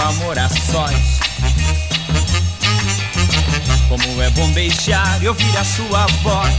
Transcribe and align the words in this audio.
Amor 0.00 0.38
a 0.38 0.48
sós. 0.48 1.20
Como 3.88 4.22
é 4.22 4.30
bom 4.30 4.50
beijar 4.52 5.22
e 5.22 5.28
ouvir 5.28 5.56
a 5.56 5.64
sua 5.64 6.06
voz. 6.22 6.54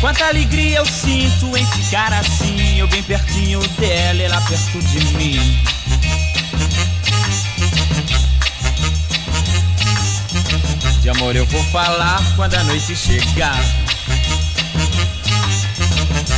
Quanta 0.00 0.26
alegria 0.26 0.78
eu 0.78 0.86
sinto 0.86 1.56
em 1.56 1.66
ficar 1.66 2.12
assim, 2.12 2.78
eu 2.78 2.88
bem 2.88 3.02
pertinho 3.02 3.60
dela, 3.78 4.22
ela 4.22 4.40
perto 4.40 4.78
de 4.78 5.04
mim. 5.16 5.62
De 11.00 11.10
amor 11.10 11.36
eu 11.36 11.46
vou 11.46 11.62
falar 11.64 12.22
quando 12.36 12.54
a 12.54 12.64
noite 12.64 12.96
chegar. 12.96 13.58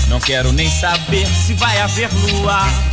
Não 0.08 0.20
quero 0.20 0.52
nem 0.52 0.70
saber 0.70 1.26
se 1.26 1.54
vai 1.54 1.80
haver 1.80 2.10
luar. 2.12 2.91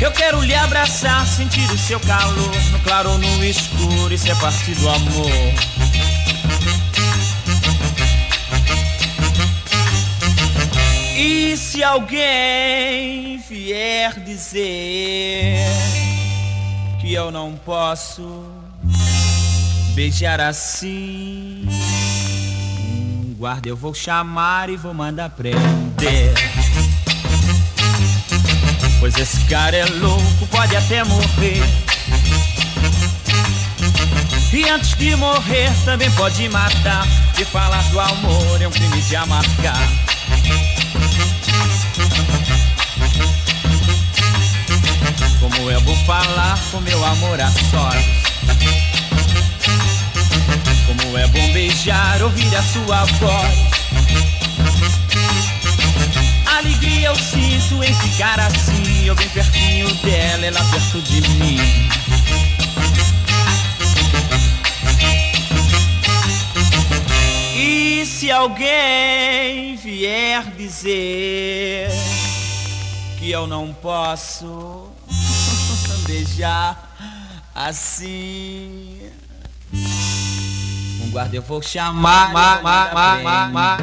Eu 0.00 0.10
quero 0.12 0.40
lhe 0.42 0.54
abraçar, 0.54 1.26
sentir 1.26 1.70
o 1.70 1.76
seu 1.76 2.00
calor, 2.00 2.54
no 2.72 2.80
claro 2.80 3.10
ou 3.10 3.18
no 3.18 3.44
escuro, 3.44 4.14
isso 4.14 4.30
é 4.30 4.34
parte 4.36 4.74
do 4.74 4.88
amor. 4.88 5.30
E 11.14 11.54
se 11.58 11.84
alguém 11.84 13.36
vier 13.46 14.18
dizer 14.20 15.66
que 16.98 17.12
eu 17.12 17.30
não 17.30 17.52
posso 17.52 18.42
beijar 19.94 20.40
assim, 20.40 21.68
guarda, 23.36 23.68
eu 23.68 23.76
vou 23.76 23.92
chamar 23.92 24.70
e 24.70 24.78
vou 24.78 24.94
mandar 24.94 25.28
prender. 25.28 26.32
Pois 29.00 29.16
esse 29.16 29.40
cara 29.46 29.76
é 29.76 29.84
louco, 29.86 30.46
pode 30.48 30.76
até 30.76 31.02
morrer. 31.04 31.62
E 34.52 34.68
antes 34.68 34.94
de 34.94 35.16
morrer 35.16 35.72
também 35.86 36.10
pode 36.10 36.46
matar. 36.50 37.08
E 37.38 37.44
falar 37.46 37.82
do 37.84 37.98
amor 37.98 38.60
é 38.60 38.68
um 38.68 38.70
crime 38.70 39.00
de 39.00 39.16
amargar. 39.16 39.88
Como 45.40 45.70
é 45.70 45.80
bom 45.80 45.96
falar 46.04 46.58
com 46.70 46.80
meu 46.80 47.02
amor 47.02 47.40
a 47.40 47.50
sós. 47.50 48.04
Como 50.86 51.16
é 51.16 51.26
bom 51.28 51.52
beijar, 51.52 52.20
ouvir 52.22 52.54
a 52.54 52.62
sua 52.62 53.04
voz. 53.04 53.80
Alegria 56.58 57.08
eu 57.08 57.16
sinto 57.16 57.82
em 57.82 57.94
ficar 57.94 58.38
assim, 58.40 58.79
eu 59.10 59.14
bem 59.16 59.28
pertinho 59.30 59.92
dela, 59.96 60.46
ela 60.46 60.64
perto 60.66 61.02
de 61.02 61.20
mim. 61.30 61.58
E 67.56 68.06
se 68.06 68.30
alguém 68.30 69.74
vier 69.74 70.44
dizer 70.56 71.90
que 73.18 73.32
eu 73.32 73.48
não 73.48 73.74
posso 73.74 74.90
beijar 76.06 76.94
assim. 77.52 79.10
Um 81.02 81.10
guarda 81.10 81.34
eu 81.34 81.42
vou 81.42 81.60
chamar. 81.60 82.32
ma, 82.32 82.60
ma, 82.62 82.90
ma, 82.92 83.16
ma, 83.22 83.48
ma, 83.48 83.78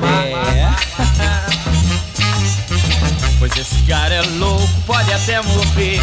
é. 1.53 1.56
Pois 3.47 3.59
esse 3.59 3.81
cara 3.83 4.13
é 4.13 4.21
louco, 4.21 4.67
pode 4.85 5.13
até 5.13 5.41
morrer. 5.41 6.01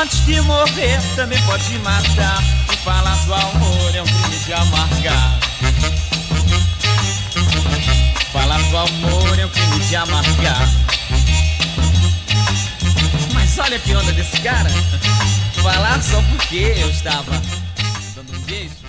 Antes 0.00 0.24
de 0.26 0.40
morrer, 0.42 1.00
também 1.16 1.42
pode 1.42 1.76
matar. 1.80 2.40
E 2.72 2.76
falar 2.84 3.16
do 3.24 3.34
amor 3.34 3.96
é 3.96 4.02
um 4.02 4.04
crime 4.04 4.38
de 4.44 4.52
amargar. 4.52 5.40
Falar 8.32 8.62
do 8.62 8.76
amor 8.76 9.38
é 9.40 9.46
um 9.46 9.48
crime 9.48 9.80
de 9.80 9.96
amargar. 9.96 10.68
Mas 13.34 13.58
olha 13.58 13.78
que 13.80 13.92
onda 13.92 14.12
desse 14.12 14.40
cara. 14.40 14.70
Falar 15.62 16.00
só 16.00 16.22
porque 16.22 16.74
eu 16.76 16.90
estava 16.90 17.32
dando 18.14 18.36
um 18.36 18.40
beijo. 18.42 18.88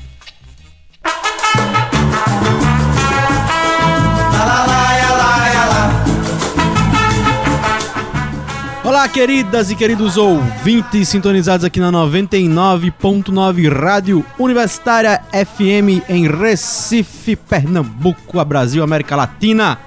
Olá, 8.89 9.07
queridas 9.07 9.69
e 9.69 9.75
queridos 9.75 10.17
ouvintes 10.17 11.09
sintonizados 11.09 11.63
aqui 11.63 11.79
na 11.79 11.91
99.9 11.91 13.71
Rádio 13.71 14.25
Universitária 14.39 15.21
FM 15.31 16.09
em 16.09 16.27
Recife, 16.27 17.35
Pernambuco, 17.35 18.43
Brasil, 18.43 18.83
América 18.83 19.15
Latina. 19.15 19.77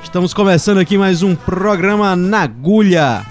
Estamos 0.00 0.32
começando 0.32 0.78
aqui 0.78 0.96
mais 0.96 1.24
um 1.24 1.34
programa 1.34 2.14
na 2.14 2.42
agulha. 2.42 3.26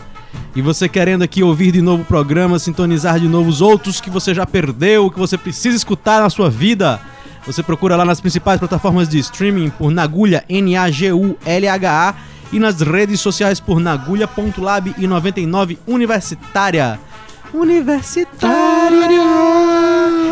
E 0.53 0.61
você 0.61 0.89
querendo 0.89 1.21
aqui 1.21 1.41
ouvir 1.41 1.71
de 1.71 1.81
novo 1.81 2.03
o 2.03 2.05
programa, 2.05 2.59
sintonizar 2.59 3.17
de 3.17 3.29
novo 3.29 3.49
os 3.49 3.61
outros 3.61 4.01
que 4.01 4.09
você 4.09 4.33
já 4.33 4.45
perdeu, 4.45 5.09
que 5.09 5.17
você 5.17 5.37
precisa 5.37 5.77
escutar 5.77 6.21
na 6.21 6.29
sua 6.29 6.49
vida, 6.49 6.99
você 7.47 7.63
procura 7.63 7.95
lá 7.95 8.03
nas 8.03 8.19
principais 8.19 8.59
plataformas 8.59 9.07
de 9.07 9.17
streaming 9.19 9.69
por 9.69 9.91
Nagulha, 9.91 10.43
N-A-G-U-L-H-A, 10.49 12.15
e 12.55 12.59
nas 12.59 12.79
redes 12.79 13.19
sociais 13.19 13.59
por 13.59 13.81
nagulha.lab 13.81 14.95
e 14.97 15.05
99 15.05 15.77
Universitária. 15.85 16.97
Universitária! 17.53 19.19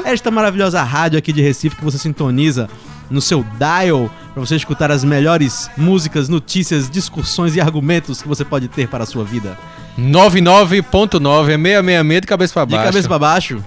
Esta 0.06 0.32
maravilhosa 0.32 0.82
rádio 0.84 1.20
aqui 1.20 1.34
de 1.34 1.42
Recife 1.42 1.76
que 1.76 1.84
você 1.84 1.98
sintoniza 1.98 2.70
no 3.12 3.20
seu 3.20 3.46
dial 3.60 4.10
para 4.34 4.40
você 4.40 4.56
escutar 4.56 4.90
as 4.90 5.04
melhores 5.04 5.70
músicas, 5.76 6.30
notícias, 6.30 6.90
discussões 6.90 7.58
e 7.58 7.62
argumentos 7.62 8.22
que 8.22 8.28
você 8.28 8.46
pode 8.46 8.70
ter 8.70 8.88
para 8.88 9.04
a 9.04 9.08
sua 9.08 9.26
vida. 9.26 9.58
99.9 10.00 11.50
é 11.50 11.58
666 11.58 12.22
de 12.22 12.28
cabeça 12.28 12.54
pra 12.54 12.64
De 12.64 12.72
baixo. 12.72 12.86
cabeça 12.86 13.08
para 13.10 13.20
baixo. 13.20 13.62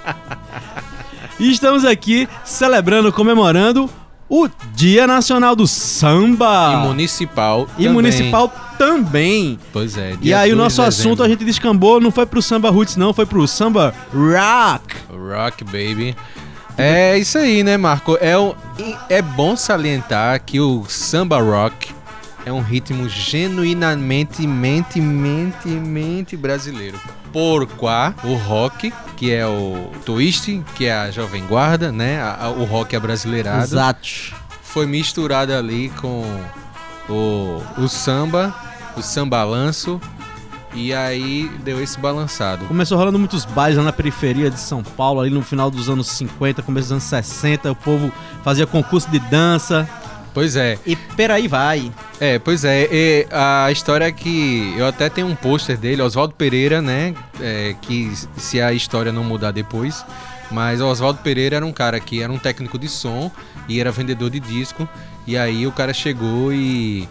e 1.38 1.50
estamos 1.50 1.84
aqui 1.84 2.26
celebrando, 2.46 3.12
comemorando 3.12 3.90
o 4.30 4.48
Dia 4.74 5.06
Nacional 5.06 5.54
do 5.56 5.66
Samba. 5.66 6.72
E 6.72 6.86
municipal. 6.86 7.66
E 7.76 7.82
também. 7.82 7.92
municipal 7.92 8.48
também. 8.78 9.58
Pois 9.72 9.98
é. 9.98 10.14
E 10.22 10.32
aí 10.32 10.50
o 10.52 10.56
2 10.56 10.58
nosso 10.64 10.80
assunto 10.82 11.22
a 11.22 11.28
gente 11.28 11.44
descambou, 11.44 12.00
não 12.00 12.10
foi 12.10 12.24
pro 12.24 12.40
samba 12.40 12.70
roots 12.70 12.96
não, 12.96 13.12
foi 13.12 13.26
pro 13.26 13.46
samba 13.48 13.92
rock. 14.14 14.96
Rock 15.12 15.64
Baby. 15.64 16.16
É 16.78 17.18
isso 17.18 17.36
aí, 17.36 17.62
né, 17.62 17.76
Marco? 17.76 18.16
É, 18.20 18.38
o- 18.38 18.54
é 19.10 19.20
bom 19.20 19.54
salientar 19.56 20.40
que 20.42 20.58
o 20.60 20.84
samba 20.88 21.38
rock 21.42 21.92
é 22.46 22.52
um 22.52 22.60
ritmo 22.60 23.08
genuinamente, 23.08 24.46
mente, 24.46 25.00
mente, 25.00 25.68
mente 25.68 26.36
brasileiro. 26.36 26.98
Por 27.32 27.66
quá, 27.66 28.14
o 28.24 28.34
rock, 28.34 28.92
que 29.16 29.32
é 29.32 29.46
o 29.46 29.90
twist, 30.04 30.62
que 30.74 30.86
é 30.86 30.92
a 30.94 31.10
jovem 31.10 31.44
guarda, 31.46 31.92
né? 31.92 32.20
A- 32.20 32.46
a- 32.46 32.50
o 32.50 32.64
rock 32.64 32.96
abrasileirado. 32.96 33.62
Exato. 33.64 34.08
foi 34.62 34.86
misturado 34.86 35.52
ali 35.52 35.88
com 36.00 36.24
o, 37.08 37.60
o 37.76 37.88
samba, 37.88 38.54
o 38.96 39.02
sambalanço, 39.02 40.00
e 40.72 40.94
aí 40.94 41.50
deu 41.64 41.82
esse 41.82 41.98
balançado. 41.98 42.64
Começou 42.66 42.96
rolando 42.96 43.18
muitos 43.18 43.44
bailes 43.44 43.76
lá 43.76 43.82
na 43.82 43.92
periferia 43.92 44.48
de 44.48 44.60
São 44.60 44.82
Paulo, 44.84 45.20
ali 45.20 45.30
no 45.30 45.42
final 45.42 45.70
dos 45.72 45.88
anos 45.88 46.06
50, 46.08 46.62
começo 46.62 46.84
dos 46.86 46.92
anos 46.92 47.04
60, 47.04 47.72
o 47.72 47.74
povo 47.74 48.12
fazia 48.44 48.64
concurso 48.66 49.10
de 49.10 49.18
dança. 49.18 49.88
Pois 50.32 50.54
é, 50.56 50.78
E 50.86 50.94
peraí 51.16 51.48
vai. 51.48 51.90
é, 52.20 52.38
pois 52.38 52.64
é, 52.64 52.88
e 52.90 53.26
a 53.30 53.70
história 53.72 54.04
é 54.04 54.12
que 54.12 54.74
eu 54.76 54.86
até 54.86 55.08
tenho 55.08 55.26
um 55.26 55.34
pôster 55.34 55.76
dele, 55.76 56.00
Oswaldo 56.02 56.34
Pereira, 56.34 56.80
né, 56.80 57.14
é, 57.40 57.74
que 57.82 58.12
se 58.36 58.60
a 58.60 58.72
história 58.72 59.10
não 59.12 59.24
mudar 59.24 59.50
depois, 59.50 60.04
mas 60.50 60.80
o 60.80 60.86
Oswaldo 60.86 61.20
Pereira 61.20 61.56
era 61.56 61.66
um 61.66 61.72
cara 61.72 61.98
que 61.98 62.22
era 62.22 62.32
um 62.32 62.38
técnico 62.38 62.78
de 62.78 62.88
som 62.88 63.30
e 63.68 63.80
era 63.80 63.90
vendedor 63.90 64.30
de 64.30 64.38
disco, 64.40 64.88
e 65.26 65.36
aí 65.36 65.66
o 65.66 65.72
cara 65.72 65.92
chegou 65.92 66.52
e 66.52 67.08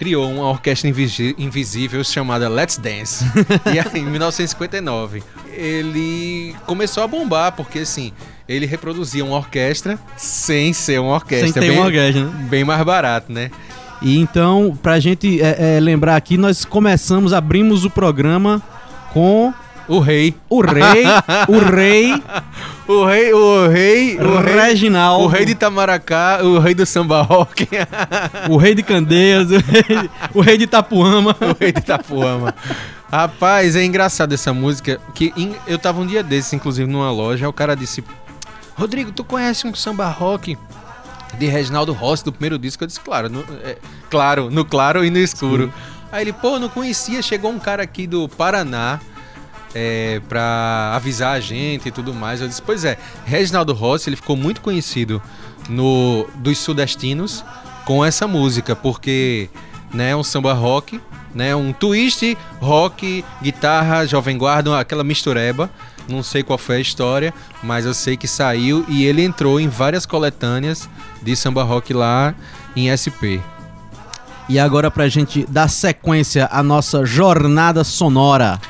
criou 0.00 0.32
uma 0.32 0.48
orquestra 0.48 0.88
invisível 0.88 2.02
chamada 2.02 2.48
Let's 2.48 2.78
Dance. 2.78 3.22
e 3.70 3.78
aí, 3.78 4.00
em 4.00 4.06
1959, 4.06 5.22
ele 5.52 6.56
começou 6.64 7.02
a 7.02 7.06
bombar, 7.06 7.52
porque 7.52 7.80
assim, 7.80 8.10
ele 8.48 8.64
reproduzia 8.64 9.22
uma 9.22 9.36
orquestra 9.36 9.98
sem 10.16 10.72
ser 10.72 10.98
uma 11.00 11.12
orquestra. 11.12 11.48
Sem 11.48 11.52
ter 11.52 11.68
bem, 11.68 11.72
uma 11.72 11.84
orquestra, 11.84 12.24
né? 12.24 12.46
bem 12.48 12.64
mais 12.64 12.82
barato, 12.82 13.30
né? 13.30 13.50
E 14.00 14.16
então, 14.16 14.74
pra 14.82 14.98
gente 14.98 15.38
é, 15.42 15.76
é, 15.76 15.80
lembrar 15.80 16.16
aqui, 16.16 16.38
nós 16.38 16.64
começamos, 16.64 17.34
abrimos 17.34 17.84
o 17.84 17.90
programa 17.90 18.62
com 19.12 19.52
O 19.90 19.98
rei. 19.98 20.34
o 20.48 20.60
rei, 20.62 21.04
o 21.48 21.58
rei, 21.58 22.22
O 22.86 23.04
rei, 23.04 23.32
o 23.32 23.66
rei, 23.68 24.16
o 24.18 24.38
rei, 24.38 24.54
Reginaldo, 24.54 25.24
o 25.24 25.26
rei 25.28 25.44
de 25.44 25.52
Itamaracá, 25.52 26.40
o 26.42 26.58
rei 26.58 26.74
do 26.74 26.84
samba 26.86 27.22
rock, 27.22 27.68
o 28.48 28.56
rei 28.56 28.74
de 28.74 28.82
Candeias, 28.82 29.48
o 29.50 29.58
rei, 29.58 30.10
o 30.34 30.40
rei 30.40 30.56
de 30.58 30.64
Itapuama. 30.64 31.36
o 31.40 31.56
rei 31.58 31.72
de 31.72 31.78
Itapuama. 31.80 32.54
Rapaz, 33.10 33.74
é 33.76 33.84
engraçado 33.84 34.32
essa 34.32 34.52
música, 34.52 35.00
que 35.14 35.32
em- 35.36 35.54
eu 35.66 35.78
tava 35.78 36.00
um 36.00 36.06
dia 36.06 36.22
desses, 36.22 36.52
inclusive, 36.52 36.90
numa 36.90 37.10
loja, 37.10 37.48
o 37.48 37.52
cara 37.52 37.74
disse, 37.76 38.02
Rodrigo, 38.76 39.12
tu 39.12 39.22
conhece 39.24 39.66
um 39.66 39.74
samba 39.74 40.06
rock 40.08 40.56
de 41.38 41.46
Reginaldo 41.46 41.92
Rossi, 41.92 42.24
do 42.24 42.32
primeiro 42.32 42.58
disco? 42.58 42.82
Eu 42.82 42.86
disse, 42.88 43.00
claro, 43.00 43.28
no, 43.28 43.44
é, 43.64 43.76
claro, 44.08 44.50
no 44.50 44.64
claro 44.64 45.04
e 45.04 45.10
no 45.10 45.18
escuro. 45.18 45.72
Aí 46.12 46.22
ele, 46.22 46.32
pô, 46.32 46.58
não 46.58 46.68
conhecia, 46.68 47.22
chegou 47.22 47.52
um 47.52 47.58
cara 47.58 47.82
aqui 47.84 48.04
do 48.06 48.28
Paraná, 48.28 48.98
é, 49.74 50.20
pra 50.28 50.92
avisar 50.94 51.36
a 51.36 51.40
gente 51.40 51.88
e 51.88 51.90
tudo 51.90 52.12
mais. 52.14 52.40
Eu 52.40 52.48
disse, 52.48 52.62
pois 52.62 52.84
é, 52.84 52.98
Reginaldo 53.24 53.72
Rossi, 53.72 54.08
ele 54.08 54.16
ficou 54.16 54.36
muito 54.36 54.60
conhecido 54.60 55.22
no 55.68 56.26
dos 56.36 56.58
sudestinos 56.58 57.44
com 57.84 58.04
essa 58.04 58.26
música, 58.26 58.74
porque 58.74 59.48
né, 59.92 60.10
é 60.10 60.16
um 60.16 60.22
samba 60.22 60.52
rock, 60.52 61.00
né, 61.34 61.54
um 61.54 61.72
twist, 61.72 62.36
rock, 62.60 63.24
guitarra, 63.42 64.06
jovem 64.06 64.36
guarda, 64.36 64.78
aquela 64.78 65.04
mistureba. 65.04 65.70
Não 66.08 66.22
sei 66.22 66.42
qual 66.42 66.58
foi 66.58 66.76
a 66.76 66.80
história, 66.80 67.32
mas 67.62 67.86
eu 67.86 67.94
sei 67.94 68.16
que 68.16 68.26
saiu 68.26 68.84
e 68.88 69.04
ele 69.04 69.22
entrou 69.22 69.60
em 69.60 69.68
várias 69.68 70.04
coletâneas 70.04 70.88
de 71.22 71.36
samba 71.36 71.62
rock 71.62 71.92
lá 71.92 72.34
em 72.74 72.90
SP. 72.90 73.38
E 74.48 74.58
agora 74.58 74.90
pra 74.90 75.08
gente 75.08 75.46
dar 75.48 75.68
sequência 75.68 76.48
à 76.50 76.60
nossa 76.62 77.06
jornada 77.06 77.84
sonora. 77.84 78.60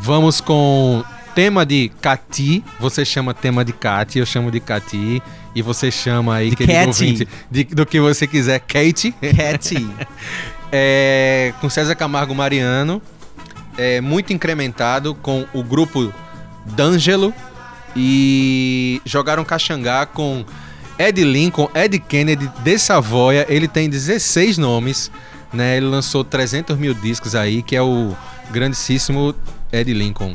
Vamos 0.00 0.40
com 0.40 1.04
tema 1.34 1.64
de 1.66 1.90
Cati. 2.00 2.64
Você 2.78 3.04
chama 3.04 3.34
tema 3.34 3.64
de 3.64 3.72
Cati, 3.72 4.18
eu 4.18 4.26
chamo 4.26 4.50
de 4.50 4.60
Cati. 4.60 5.22
E 5.54 5.62
você 5.62 5.90
chama 5.90 6.36
aí, 6.36 6.50
De 6.50 6.56
querido 6.56 6.78
Cati. 6.78 6.88
ouvinte, 7.04 7.28
de- 7.50 7.64
do 7.64 7.84
que 7.84 8.00
você 8.00 8.26
quiser, 8.26 8.60
Kate. 8.60 9.12
Cat. 9.36 9.74
É, 10.72 11.52
com 11.60 11.68
César 11.68 11.96
Camargo 11.96 12.32
Mariano. 12.32 13.02
É, 13.76 14.00
muito 14.00 14.32
incrementado 14.32 15.16
com 15.16 15.44
o 15.52 15.64
grupo 15.64 16.14
D'Angelo. 16.64 17.34
E 17.96 19.02
jogaram 19.04 19.44
Caxangá 19.44 20.06
com 20.06 20.44
Ed 20.96 21.24
Lincoln, 21.24 21.68
Ed 21.74 21.98
Kennedy, 21.98 22.48
de 22.62 22.78
Savoia. 22.78 23.44
Ele 23.48 23.66
tem 23.66 23.90
16 23.90 24.58
nomes. 24.58 25.10
Né? 25.52 25.78
Ele 25.78 25.86
lançou 25.86 26.22
300 26.22 26.78
mil 26.78 26.94
discos 26.94 27.34
aí, 27.34 27.62
que 27.62 27.74
é 27.74 27.82
o 27.82 28.14
grandíssimo 28.50 29.34
Ed 29.72 29.92
Lincoln. 29.92 30.34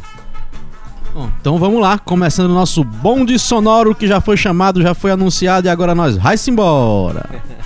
Bom, 1.14 1.30
então 1.40 1.58
vamos 1.58 1.82
lá, 1.82 1.98
começando 1.98 2.52
o 2.52 2.54
nosso 2.54 2.84
bonde 2.84 3.40
sonoro 3.40 3.96
que 3.96 4.08
já 4.08 4.20
foi 4.20 4.36
chamado, 4.36 4.82
já 4.82 4.94
foi 4.94 5.12
anunciado 5.12 5.68
e 5.68 5.70
agora 5.70 5.96
nós 5.96 6.18
vai-se 6.18 6.52
embora. 6.52 7.30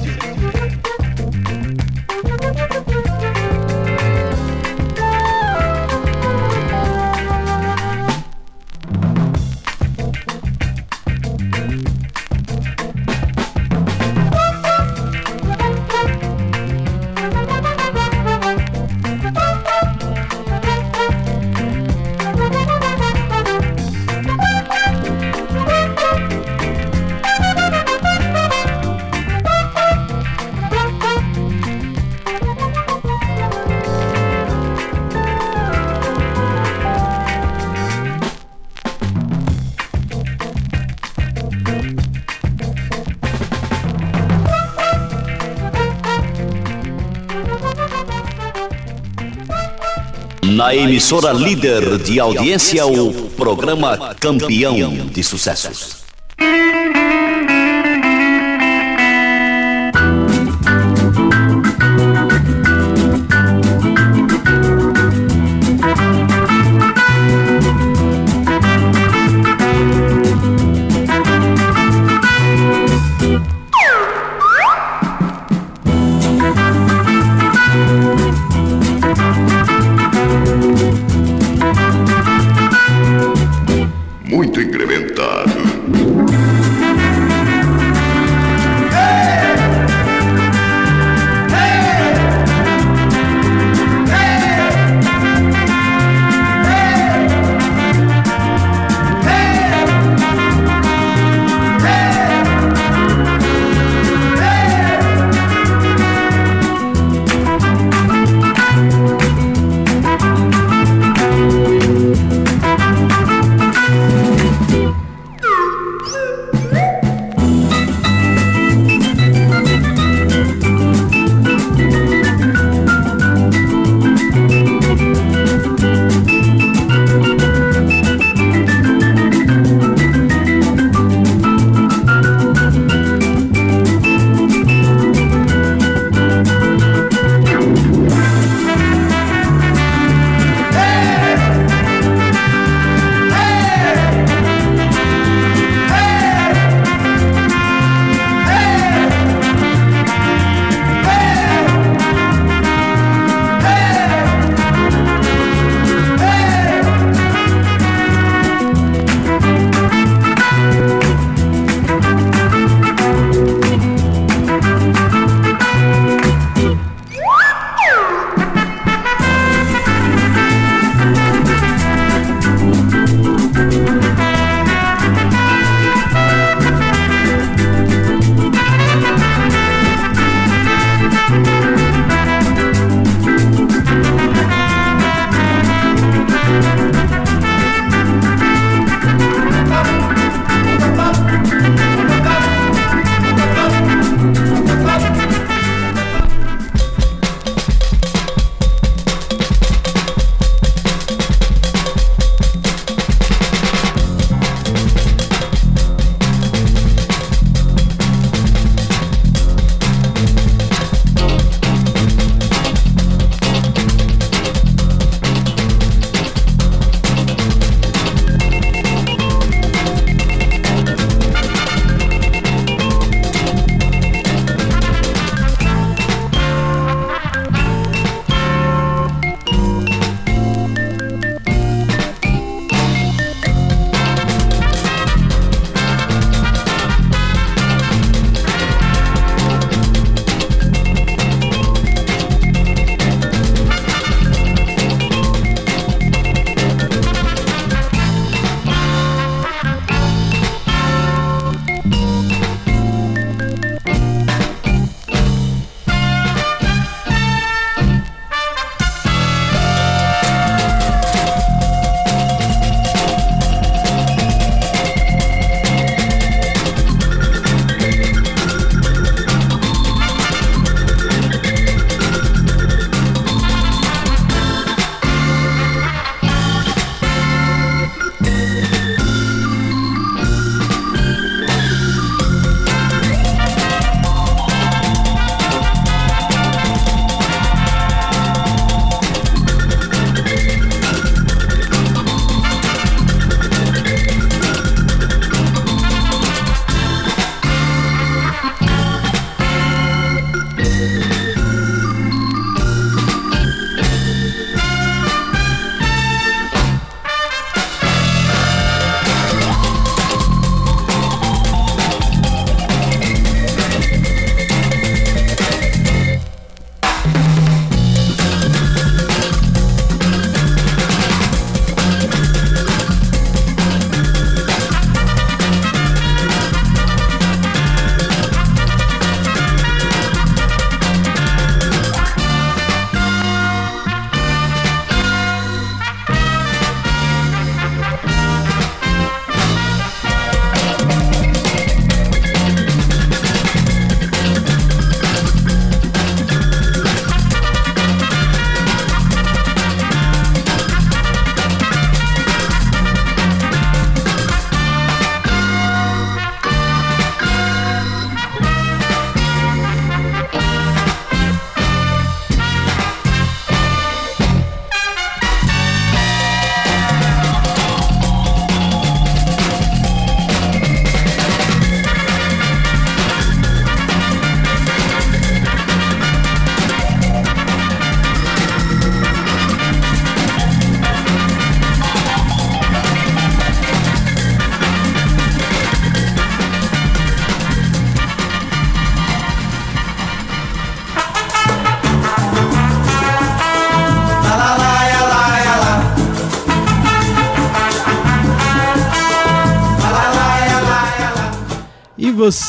Na 50.61 50.75
emissora 50.75 51.33
líder 51.33 51.97
de 51.97 52.19
audiência, 52.19 52.85
o 52.85 53.11
programa 53.31 54.13
Campeão 54.19 55.07
de 55.11 55.23
Sucessos. 55.23 56.00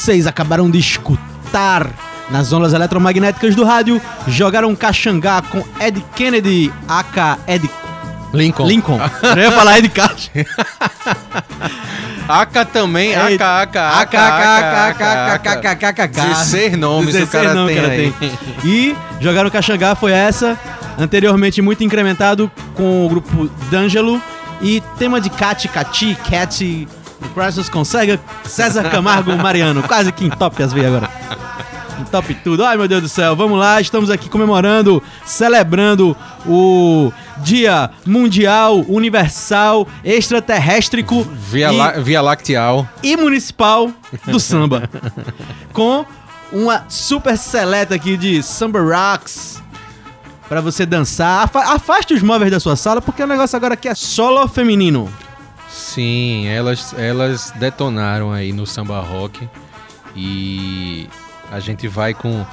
Vocês 0.02 0.26
acabaram 0.26 0.68
de 0.68 0.80
escutar 0.80 1.88
nas 2.28 2.52
ondas 2.52 2.72
eletromagnéticas 2.72 3.54
do 3.54 3.62
rádio, 3.62 4.02
jogaram 4.26 4.74
Caxangá 4.74 5.40
com 5.42 5.62
Ed 5.80 6.04
Kennedy, 6.16 6.72
aka 6.88 7.38
Ed 7.46 7.70
Lincoln. 8.34 8.66
Lincoln. 8.66 8.98
Eu 9.22 9.42
ia 9.42 9.52
falar 9.52 9.78
Ed 9.78 9.88
Caixa. 9.90 10.30
Aka 12.28 12.64
também, 12.64 13.12
É, 13.12 13.16
Aka, 13.16 13.60
Aka, 13.60 13.90
Aka, 14.00 15.34
Aka, 15.34 15.70
Aka, 15.70 15.88
Aka. 16.04 16.08
16 16.08 16.76
nomes 16.78 17.10
o 17.10 17.18
16 17.18 17.44
cara 17.44 17.54
tem 17.64 17.78
aí. 18.20 18.38
E 18.64 18.96
jogaram 19.20 19.50
Caxangá 19.50 19.94
foi 19.94 20.10
essa, 20.10 20.58
anteriormente 20.98 21.62
muito 21.62 21.84
incrementado 21.84 22.50
com 22.74 23.06
o 23.06 23.08
grupo 23.08 23.48
D'Angelo 23.70 24.20
e 24.60 24.82
tema 24.98 25.20
de 25.20 25.30
Cati 25.30 25.68
Cati, 25.68 26.16
Cat, 26.28 26.88
Crisis 27.28 27.68
com 27.68 27.84
César, 27.84 28.18
César 28.44 28.90
Camargo 28.90 29.36
Mariano, 29.36 29.82
quase 29.82 30.10
que 30.12 30.24
entope 30.24 30.62
as 30.62 30.72
veias 30.72 30.88
agora. 30.94 31.10
Entope 32.00 32.34
tudo. 32.34 32.64
Ai 32.64 32.76
meu 32.76 32.88
Deus 32.88 33.02
do 33.02 33.08
céu, 33.08 33.36
vamos 33.36 33.58
lá, 33.58 33.80
estamos 33.80 34.10
aqui 34.10 34.28
comemorando, 34.28 35.02
celebrando 35.24 36.16
o 36.46 37.12
Dia 37.38 37.90
Mundial 38.06 38.84
Universal 38.88 39.86
Extraterréstrico 40.04 41.22
Via, 41.22 41.72
e- 41.72 41.76
La- 41.76 41.92
Via 41.92 42.20
Lacteal. 42.22 42.88
e 43.02 43.16
municipal 43.16 43.90
do 44.26 44.40
samba. 44.40 44.88
com 45.72 46.04
uma 46.52 46.84
super 46.88 47.36
seleta 47.38 47.94
aqui 47.94 48.16
de 48.16 48.42
samba 48.42 48.80
rocks 48.80 49.62
pra 50.48 50.60
você 50.60 50.84
dançar. 50.84 51.44
Afa- 51.44 51.74
afaste 51.74 52.12
os 52.14 52.22
móveis 52.22 52.50
da 52.50 52.58
sua 52.60 52.74
sala 52.76 53.00
porque 53.00 53.22
o 53.22 53.26
negócio 53.26 53.56
agora 53.56 53.74
aqui 53.74 53.88
é 53.88 53.94
solo 53.94 54.46
feminino. 54.48 55.10
Sim, 55.72 56.46
elas, 56.48 56.94
elas 56.98 57.52
detonaram 57.56 58.30
aí 58.30 58.52
no 58.52 58.66
samba 58.66 59.00
rock. 59.00 59.48
E 60.14 61.08
a 61.50 61.58
gente 61.60 61.88
vai 61.88 62.12
com 62.12 62.44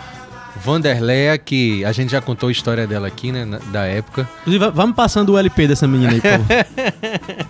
Vanderleia, 0.63 1.37
que 1.37 1.83
a 1.85 1.91
gente 1.91 2.11
já 2.11 2.21
contou 2.21 2.49
a 2.49 2.51
história 2.51 2.87
dela 2.87 3.07
aqui, 3.07 3.31
né, 3.31 3.43
na- 3.45 3.59
da 3.71 3.83
época. 3.85 4.27
Inclusive, 4.41 4.65
va- 4.65 4.71
vamos 4.71 4.95
passando 4.95 5.33
o 5.33 5.37
LP 5.37 5.67
dessa 5.67 5.87
menina 5.87 6.13
aí, 6.13 6.21
por. 6.21 7.45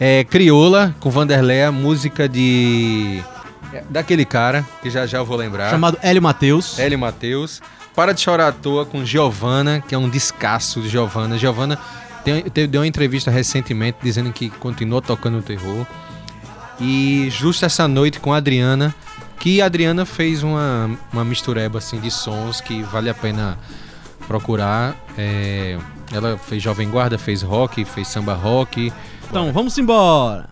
É 0.00 0.24
Crioula, 0.24 0.94
com 0.98 1.08
Vanderleia, 1.08 1.70
música 1.70 2.28
de... 2.28 3.22
é, 3.72 3.84
Daquele 3.88 4.24
cara, 4.24 4.66
que 4.82 4.90
já 4.90 5.06
já 5.06 5.18
eu 5.18 5.24
vou 5.24 5.36
lembrar. 5.36 5.70
Chamado 5.70 5.96
Hélio 6.02 6.20
Matheus. 6.20 6.78
Hélio 6.80 6.98
Matheus. 6.98 7.62
Para 7.94 8.12
de 8.12 8.20
chorar 8.20 8.48
à 8.48 8.52
toa 8.52 8.84
com 8.84 9.04
Giovanna, 9.04 9.80
que 9.86 9.94
é 9.94 9.98
um 9.98 10.08
descasso 10.08 10.80
de 10.80 10.88
Giovanna. 10.88 11.38
Giovanna 11.38 11.78
tem- 12.24 12.68
deu 12.68 12.80
uma 12.80 12.86
entrevista 12.86 13.30
recentemente 13.30 13.98
dizendo 14.02 14.32
que 14.32 14.48
continua 14.50 15.00
tocando 15.02 15.40
terror. 15.42 15.86
E 16.80 17.28
justo 17.30 17.64
essa 17.64 17.86
noite 17.86 18.18
com 18.18 18.32
a 18.32 18.38
Adriana, 18.38 18.94
que 19.38 19.60
a 19.62 19.66
Adriana 19.66 20.04
fez 20.04 20.42
uma, 20.42 20.90
uma 21.12 21.24
mistureba 21.24 21.78
assim, 21.78 22.00
de 22.00 22.10
sons 22.10 22.60
que 22.60 22.82
vale 22.82 23.08
a 23.08 23.14
pena 23.14 23.58
procurar. 24.26 24.96
É, 25.16 25.78
ela 26.12 26.36
fez 26.38 26.62
Jovem 26.62 26.90
Guarda, 26.90 27.16
fez 27.18 27.42
rock, 27.42 27.84
fez 27.84 28.08
samba 28.08 28.34
rock. 28.34 28.92
Então, 29.28 29.52
vamos 29.52 29.76
embora. 29.78 30.48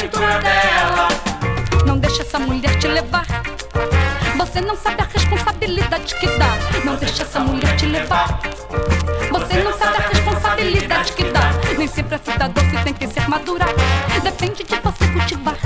Cintura 0.00 0.38
dela. 0.38 1.08
Não 1.86 1.98
deixa 1.98 2.22
essa 2.22 2.38
mulher 2.38 2.74
te 2.78 2.88
levar. 2.88 3.26
Você 4.38 4.60
não 4.62 4.74
sabe 4.74 5.02
a 5.02 5.04
responsabilidade 5.04 6.14
que 6.14 6.26
dá. 6.38 6.56
Não 6.84 6.96
deixa 6.96 7.22
essa 7.22 7.40
mulher 7.40 7.76
te 7.76 7.84
levar. 7.84 8.40
Você 9.30 9.62
não 9.62 9.76
sabe 9.76 9.98
a 9.98 10.08
responsabilidade 10.08 11.12
que 11.12 11.24
dá. 11.24 11.50
Nem 11.76 11.86
sempre 11.86 12.14
a 12.14 12.18
fruta 12.18 12.48
doce 12.48 12.82
tem 12.82 12.94
que 12.94 13.06
ser 13.08 13.28
madura. 13.28 13.66
Depende 14.22 14.64
de 14.64 14.76
você 14.76 15.06
cultivar. 15.08 15.56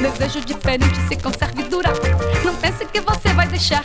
Desejo 0.00 0.40
diferente 0.44 1.00
se 1.08 1.16
conserve 1.16 1.62
e 1.62 1.64
dura. 1.64 1.92
Não 2.44 2.54
pense 2.54 2.84
que 2.84 3.00
você 3.00 3.32
vai 3.32 3.48
deixar. 3.48 3.82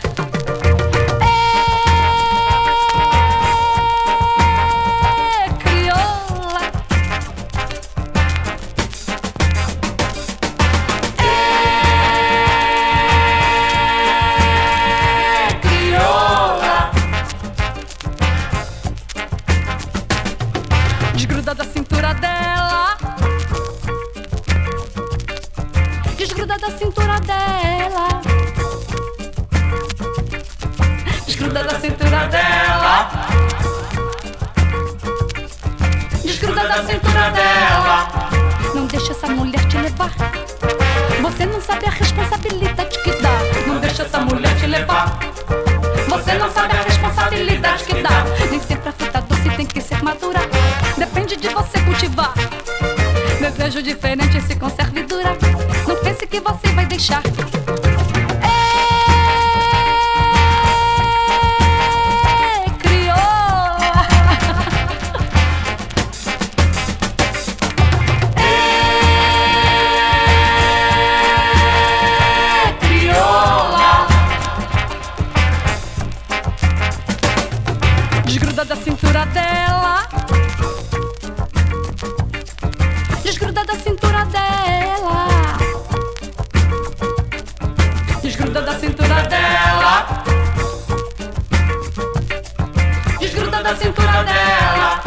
Da 93.70 93.76
cintura 93.76 94.24
dela. 94.24 95.00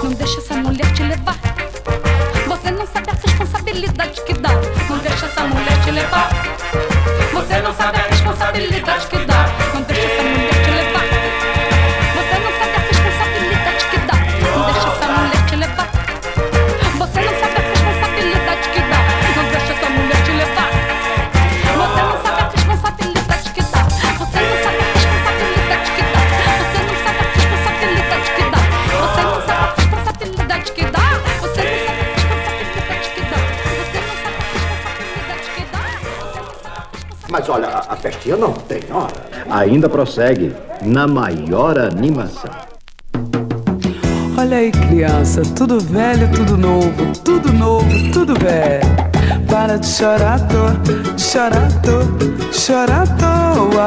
Não 0.00 0.12
deixa 0.12 0.38
essa 0.38 0.54
mulher 0.54 0.92
te 0.92 1.02
levar. 1.02 1.34
Você 2.46 2.70
não 2.70 2.86
sabe 2.86 3.10
a 3.10 3.14
responsabilidade 3.14 4.20
que 4.22 4.32
dá. 4.32 4.50
Não 4.88 4.98
deixa 4.98 5.26
essa 5.26 5.40
mulher 5.42 5.80
te 5.82 5.90
levar. 5.90 6.30
Você 7.32 7.60
não 7.60 7.74
sabe 7.74 7.98
a 7.98 8.02
responsabilidade 8.02 9.08
que 9.08 9.18
dá. 9.24 9.65
Eu 38.26 38.36
não 38.36 38.52
tenho 38.52 38.92
hora. 38.92 39.12
Ainda 39.48 39.88
prossegue 39.88 40.52
na 40.82 41.06
maior 41.06 41.78
animação. 41.78 42.50
Olha 44.36 44.56
aí, 44.56 44.72
criança, 44.72 45.42
tudo 45.54 45.78
velho, 45.78 46.28
tudo 46.32 46.56
novo, 46.56 47.12
tudo 47.24 47.52
novo, 47.52 47.88
tudo 48.12 48.34
velho. 48.34 48.84
Para 49.48 49.76
de 49.76 49.86
chorar 49.86 50.34
à 50.34 50.38
toa, 50.40 50.72
de 51.14 51.22
chorar 51.22 51.52
à 51.56 51.70
toa, 51.80 52.52
chorar 52.52 53.02
à 53.02 53.06
toa. 53.06 53.86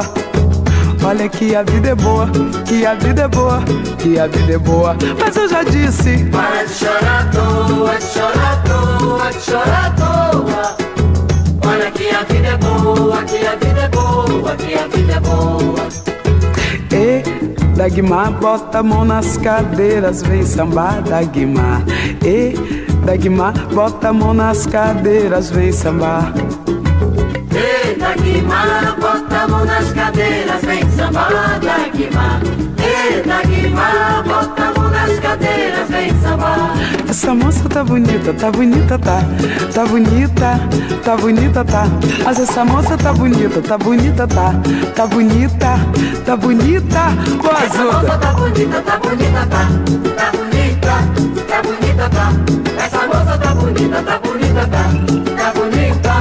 Olha 1.06 1.28
que 1.28 1.54
a 1.54 1.62
vida 1.62 1.90
é 1.90 1.94
boa, 1.94 2.26
que 2.66 2.86
a 2.86 2.94
vida 2.94 3.22
é 3.22 3.28
boa, 3.28 3.62
que 3.98 4.18
a 4.18 4.26
vida 4.26 4.54
é 4.54 4.58
boa. 4.58 4.96
Mas 5.18 5.36
eu 5.36 5.50
já 5.50 5.62
disse: 5.62 6.24
Para 6.30 6.64
de 6.64 6.72
chorar 6.72 7.20
à 7.20 7.30
toa, 7.30 7.94
de 7.94 8.04
chorar 8.04 8.52
à 8.52 8.56
toa, 8.66 9.30
de 9.32 9.40
chorar 9.42 9.86
à 9.86 9.90
toa. 9.90 10.79
A 12.20 12.24
vida 12.24 12.48
é 12.48 12.56
boa, 12.58 13.22
que 13.24 13.46
a 13.46 13.56
vida 13.56 13.80
é 13.80 13.88
boa, 13.88 14.54
que 14.56 14.74
a 14.74 14.86
vida 14.88 15.12
é 15.14 15.20
boa. 15.20 15.88
E 16.92 17.22
Dagmar, 17.74 18.30
bota 18.32 18.80
a 18.80 18.82
mão 18.82 19.06
nas 19.06 19.38
cadeiras, 19.38 20.20
vem 20.22 20.44
sambar, 20.44 21.00
Dagmar. 21.00 21.82
E 22.22 22.52
Dagmar, 23.06 23.54
bota 23.72 24.10
a 24.10 24.12
mão 24.12 24.34
nas 24.34 24.66
cadeiras, 24.66 25.50
vem 25.50 25.72
sambar. 25.72 26.34
E 27.52 27.94
Dagmar, 27.94 28.96
bota 29.00 29.36
a 29.36 29.48
mão 29.48 29.64
nas 29.64 29.90
cadeiras, 29.90 30.60
vem 30.60 30.90
sambar, 30.90 31.58
Dagmar. 31.58 32.42
E 32.76 33.22
Dagmar, 33.26 34.24
bota 34.24 34.62
a 34.62 34.78
mão 34.78 34.90
nas 34.90 35.18
cadeiras, 35.20 35.88
vem 35.88 36.14
sambar. 36.20 36.99
Essa 37.10 37.34
moça 37.34 37.68
tá 37.68 37.82
bonita, 37.82 38.32
tá 38.32 38.52
bonita, 38.52 38.96
tá. 38.96 39.18
Tá 39.74 39.84
bonita, 39.84 40.60
tá 41.04 41.16
bonita, 41.16 41.64
tá. 41.64 41.84
Mas 42.24 42.38
essa 42.38 42.64
moça 42.64 42.96
tá 42.96 43.12
bonita, 43.12 43.60
tá 43.60 43.76
bonita, 43.76 44.28
tá. 44.28 44.54
Tá 44.94 45.08
bonita, 45.08 45.74
tá 46.24 46.36
bonita. 46.36 47.00
Boa 47.42 47.64
Essa 47.64 47.82
moça 47.82 48.16
tá 48.16 48.32
bonita, 48.32 48.80
tá 48.82 48.96
bonita, 48.98 49.46
tá. 49.50 49.68
Tá 50.16 50.30
bonita, 50.38 50.92
tá 51.48 51.62
bonita, 51.62 52.08
tá. 52.10 52.32
Essa 52.80 53.06
moça 53.08 53.38
tá 53.38 53.54
bonita, 53.56 54.02
tá 54.02 54.18
bonita, 54.20 54.68
tá. 54.68 54.84
Tá 55.36 55.52
bonita, 55.58 56.14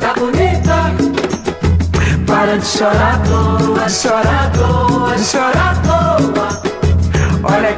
tá 0.00 0.14
bonita. 0.18 0.76
Para 2.26 2.58
de 2.58 2.66
chorar, 2.66 3.20
de 3.22 3.92
chorar, 3.92 4.50
de 5.16 5.24
chorar 5.24 5.70
à 5.70 5.74
toa. 5.76 6.61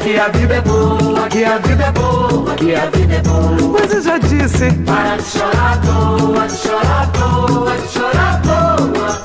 Que 0.01 0.19
a 0.19 0.29
vida 0.29 0.55
é 0.57 0.61
boa, 0.61 1.29
que 1.29 1.45
a 1.45 1.59
vida 1.59 1.85
é 1.85 1.93
boa, 1.93 2.55
que 2.57 2.75
a 2.75 2.87
vida 2.91 3.15
é 3.15 3.23
boa. 3.23 3.79
Mas 3.81 3.95
eu 3.95 4.03
já 4.03 4.19
disse: 4.19 4.71
Para 4.85 5.17
de 5.17 5.23
chorar 5.23 5.73
à 5.73 5.77
toa, 5.79 6.47
de 6.47 6.57
chorar 6.57 7.03
à 7.03 7.07
toa, 7.07 7.77
de 7.77 7.89
chorar 7.89 8.35
à 8.35 8.39
toa. 8.39 9.23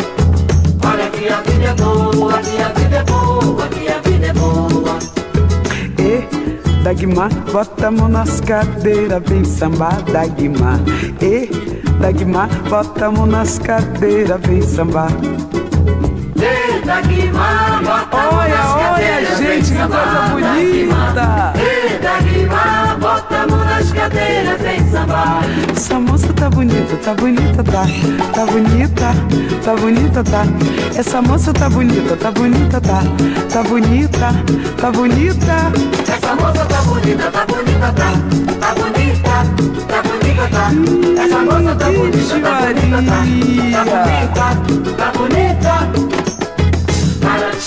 Olha 0.89 1.09
que 1.09 1.27
a 1.27 1.41
vida 1.41 1.65
é 1.65 1.73
boa, 1.73 2.33
que 2.39 2.61
a 2.61 2.69
vida 2.69 2.95
é 2.95 3.03
boa, 3.03 3.67
que 3.67 3.87
a 3.91 3.99
vida 3.99 4.27
é 4.27 4.33
boa. 4.33 4.99
E 5.99 6.83
Dagmar, 6.83 7.29
bota 7.51 7.87
a 7.87 7.91
mão 7.91 8.07
nas 8.07 8.39
cadeiras, 8.39 9.21
vem 9.25 9.43
sambar, 9.43 10.01
Dagmar. 10.03 10.79
E 11.21 11.49
Dagmar, 11.99 12.47
bota 12.69 13.07
a 13.07 13.11
mão 13.11 13.25
nas 13.25 13.59
cadeiras, 13.59 14.39
vem 14.47 14.61
sambar. 14.61 15.11
Olha, 16.89 18.57
nas 18.57 18.71
olha, 18.71 18.89
cadeiras, 18.89 19.37
gente, 19.37 19.71
que 19.71 19.77
coisa 19.77 20.21
bonita. 20.31 21.53
Bota 22.99 23.35
a 23.35 23.47
mão 23.47 23.63
nas 23.63 23.91
cadeiras, 23.91 24.59
vem 24.59 24.89
sambar. 24.89 25.43
Essa 25.75 25.99
moça 25.99 26.33
tá 26.33 26.49
bonita, 26.49 26.97
tá 26.97 27.13
bonita, 27.13 27.63
tá. 27.63 27.85
Tá 28.33 28.45
bonita, 28.47 29.13
tá 29.63 29.75
bonita, 29.75 30.23
tá. 30.23 30.43
Essa 30.97 31.21
moça 31.21 31.53
tá 31.53 31.69
bonita, 31.69 32.17
tá 32.17 32.31
bonita, 32.31 32.81
tá. 32.81 33.03
Tá 33.53 33.63
bonita, 33.63 34.33
tá 34.81 34.91
bonita. 34.91 35.71
Essa 36.11 36.35
moça 36.35 36.65
tá 36.65 36.81
bonita, 36.81 37.31
tá 37.31 37.45
bonita, 37.45 37.93
tá. 37.93 38.13
Tá 38.59 38.73
bonita, 38.73 39.45
tá 39.87 40.01
bonita, 40.01 40.49
tá. 40.49 40.71
Essa 41.23 41.39
moça 41.39 41.75
tá 41.75 41.85
bonita, 41.91 42.39
tá 42.39 42.65
bonita, 42.65 43.03
tá. 43.05 43.19
Tá 44.41 44.55
bonita, 44.65 44.95
tá 44.97 45.11
bonita. 45.15 46.08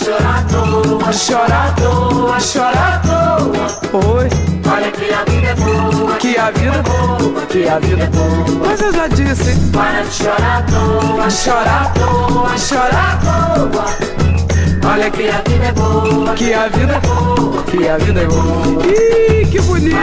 Chorar 0.04 0.38
à 0.38 0.42
toa, 0.42 1.12
chorar 1.12 1.68
à 1.68 1.72
toa, 1.80 2.40
chorar 2.40 2.94
à 2.94 2.98
toa. 2.98 4.16
Oi, 4.16 4.28
Olha 4.74 4.90
que 4.90 5.12
a 5.12 5.24
vida 5.24 5.48
é 5.48 5.54
boa, 5.54 6.16
que 6.16 6.36
a 6.38 6.50
vida 6.50 6.76
é 6.76 6.82
boa, 6.82 7.46
que 7.46 7.68
a 7.68 7.78
vida 7.78 8.02
é 8.02 8.06
boa. 8.06 8.66
Mas 8.66 8.80
eu 8.80 8.92
já 8.92 9.06
disse: 9.06 9.54
Para 9.70 10.02
de 10.02 10.12
chorar 10.12 10.58
à 10.58 10.62
toa, 10.62 11.30
chorar 11.30 11.82
à 11.82 11.88
toa, 11.90 12.58
chorar 12.58 13.12
à 13.12 13.68
toa. 13.68 14.92
Olha 14.92 15.10
que 15.10 15.28
a 15.28 15.40
vida 15.48 15.66
é 15.66 15.72
boa, 15.72 16.34
que 16.34 16.52
a 16.52 16.68
vida 16.68 16.92
é 16.94 17.00
boa, 17.00 17.62
que 17.62 17.88
a 17.88 17.98
vida 17.98 18.20
é 18.20 18.26
boa. 18.26 18.86
Ih, 18.86 19.46
que 19.46 19.60
bonito! 19.60 19.96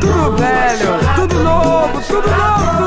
Tudo 0.00 0.36
velho, 0.36 0.98
tudo 1.16 1.44
novo, 1.44 2.00
tudo 2.08 2.30
novo, 2.30 2.79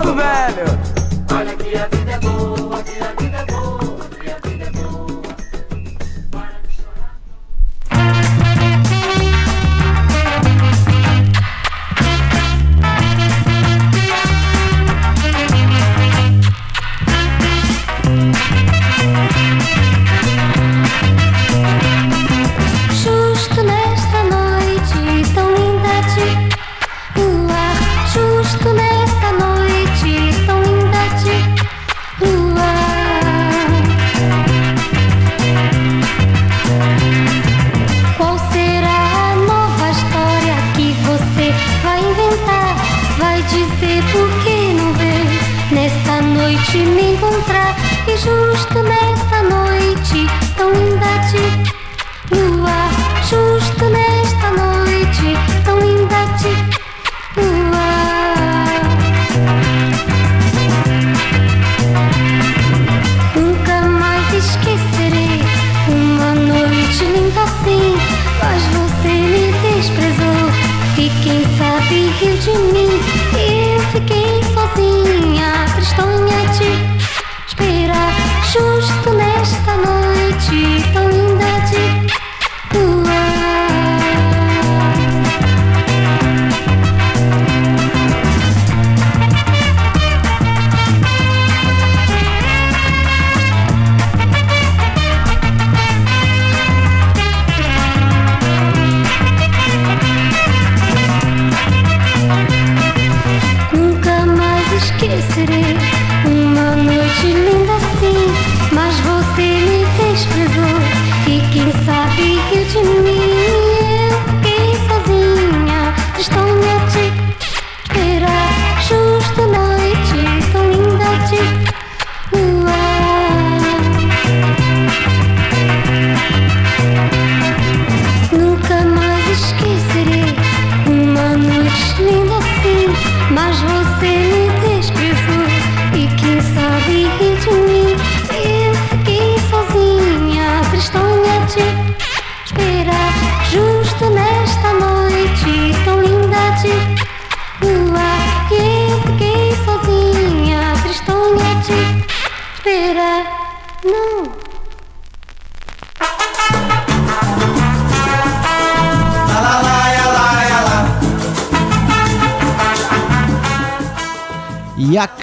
Mas 133.31 133.59
você 133.61 134.32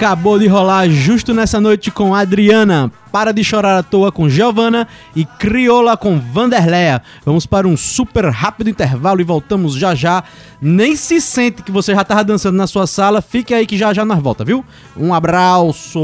acabou 0.00 0.38
de 0.38 0.46
rolar 0.46 0.88
justo 0.88 1.34
nessa 1.34 1.60
noite 1.60 1.90
com 1.90 2.14
Adriana, 2.14 2.90
Para 3.12 3.32
de 3.32 3.44
Chorar 3.44 3.76
à 3.76 3.82
Toa 3.82 4.10
com 4.10 4.30
Giovana 4.30 4.88
e 5.14 5.26
Crioula 5.26 5.94
com 5.94 6.18
Vanderleia. 6.18 7.02
Vamos 7.22 7.44
para 7.44 7.68
um 7.68 7.76
super 7.76 8.24
rápido 8.30 8.70
intervalo 8.70 9.20
e 9.20 9.24
voltamos 9.24 9.74
já 9.74 9.94
já. 9.94 10.24
Nem 10.58 10.96
se 10.96 11.20
sente 11.20 11.62
que 11.62 11.70
você 11.70 11.94
já 11.94 12.02
tava 12.02 12.24
dançando 12.24 12.56
na 12.56 12.66
sua 12.66 12.86
sala, 12.86 13.20
fique 13.20 13.52
aí 13.52 13.66
que 13.66 13.76
já 13.76 13.92
já 13.92 14.02
nós 14.02 14.22
volta, 14.22 14.42
viu? 14.42 14.64
Um 14.96 15.12
abraço! 15.12 16.00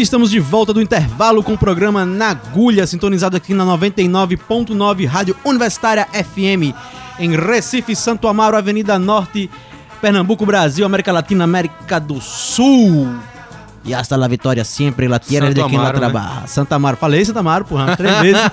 E 0.00 0.02
estamos 0.02 0.30
de 0.30 0.40
volta 0.40 0.72
do 0.72 0.80
intervalo 0.80 1.42
com 1.42 1.52
o 1.52 1.58
programa 1.58 2.06
Na 2.06 2.30
Agulha, 2.30 2.86
sintonizado 2.86 3.36
aqui 3.36 3.52
na 3.52 3.66
99.9 3.66 5.06
Rádio 5.06 5.36
Universitária 5.44 6.06
FM, 6.06 6.74
em 7.18 7.36
Recife, 7.36 7.94
Santo 7.94 8.26
Amaro, 8.26 8.56
Avenida 8.56 8.98
Norte, 8.98 9.50
Pernambuco, 10.00 10.46
Brasil, 10.46 10.86
América 10.86 11.12
Latina, 11.12 11.44
América 11.44 12.00
do 12.00 12.18
Sul. 12.18 13.14
E 13.84 13.92
hasta 13.92 14.16
la 14.16 14.26
vitória 14.26 14.64
sempre, 14.64 15.06
la 15.06 15.18
tierra 15.18 15.48
Santo 15.48 15.62
de 15.64 15.68
quem 15.68 15.78
Amaro, 15.78 16.00
né? 16.00 16.08
trabaja. 16.08 16.46
Santa 16.46 16.76
Amaro. 16.76 16.96
Falei 16.96 17.22
Santa 17.22 17.40
Amaro, 17.40 17.66
porra, 17.66 17.94
três 17.94 18.18
vezes. 18.20 18.40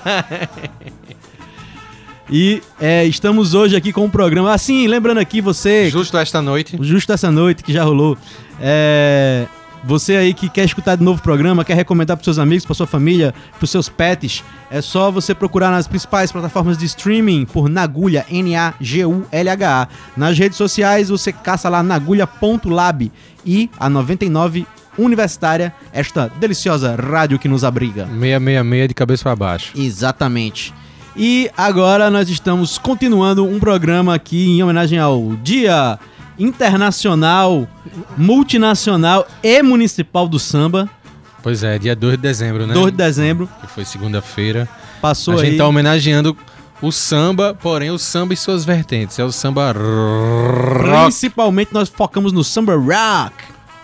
E 2.30 2.62
é, 2.78 3.06
estamos 3.06 3.54
hoje 3.54 3.74
aqui 3.74 3.90
com 3.90 4.04
o 4.04 4.10
programa. 4.10 4.52
Assim, 4.52 4.86
lembrando 4.86 5.16
aqui 5.16 5.40
você. 5.40 5.88
Justo 5.88 6.18
esta 6.18 6.42
noite. 6.42 6.76
Justo 6.78 7.10
essa 7.10 7.30
noite 7.30 7.64
que 7.64 7.72
já 7.72 7.84
rolou. 7.84 8.18
É, 8.60 9.46
você 9.88 10.16
aí 10.16 10.34
que 10.34 10.50
quer 10.50 10.66
escutar 10.66 10.96
de 10.96 11.02
novo 11.02 11.18
o 11.18 11.22
programa, 11.22 11.64
quer 11.64 11.72
recomendar 11.72 12.14
para 12.14 12.22
seus 12.22 12.38
amigos, 12.38 12.66
para 12.66 12.74
sua 12.74 12.86
família, 12.86 13.34
para 13.58 13.66
seus 13.66 13.88
pets, 13.88 14.44
é 14.70 14.82
só 14.82 15.10
você 15.10 15.34
procurar 15.34 15.70
nas 15.70 15.88
principais 15.88 16.30
plataformas 16.30 16.76
de 16.76 16.84
streaming 16.84 17.46
por 17.46 17.70
Nagulha, 17.70 18.26
N-A-G-U-L-H-A. 18.28 19.88
Nas 20.14 20.38
redes 20.38 20.58
sociais 20.58 21.08
você 21.08 21.32
caça 21.32 21.70
lá 21.70 21.82
nagulha.lab 21.82 23.10
e 23.46 23.70
a 23.80 23.88
99 23.88 24.66
Universitária, 24.98 25.72
esta 25.90 26.30
deliciosa 26.38 26.94
rádio 26.94 27.38
que 27.38 27.48
nos 27.48 27.64
abriga. 27.64 28.04
666 28.08 28.88
de 28.88 28.94
cabeça 28.94 29.22
para 29.22 29.36
baixo. 29.36 29.72
Exatamente. 29.74 30.74
E 31.16 31.50
agora 31.56 32.10
nós 32.10 32.28
estamos 32.28 32.76
continuando 32.76 33.42
um 33.46 33.58
programa 33.58 34.14
aqui 34.14 34.50
em 34.50 34.62
homenagem 34.62 34.98
ao 34.98 35.34
Dia 35.36 35.98
Internacional, 36.38 37.66
Multinacional 38.16 39.26
e 39.42 39.62
Municipal 39.62 40.28
do 40.28 40.38
Samba, 40.38 40.88
Pois 41.42 41.62
é, 41.62 41.78
dia 41.78 41.94
2 41.94 42.16
de 42.16 42.22
dezembro, 42.22 42.66
né? 42.66 42.74
2 42.74 42.90
de 42.90 42.96
dezembro. 42.98 43.48
Que 43.60 43.66
foi 43.68 43.84
segunda-feira. 43.84 44.68
Passou 45.00 45.34
a 45.34 45.40
aí. 45.40 45.46
gente 45.46 45.58
tá 45.58 45.66
homenageando 45.66 46.36
o 46.82 46.90
samba, 46.92 47.54
porém 47.54 47.90
o 47.90 47.98
samba 47.98 48.34
e 48.34 48.36
suas 48.36 48.64
vertentes. 48.64 49.18
É 49.18 49.24
o 49.24 49.32
samba 49.32 49.72
rock. 49.72 51.04
Principalmente 51.04 51.72
nós 51.72 51.88
focamos 51.88 52.32
no 52.32 52.42
Samba 52.42 52.74
Rock. 52.76 53.34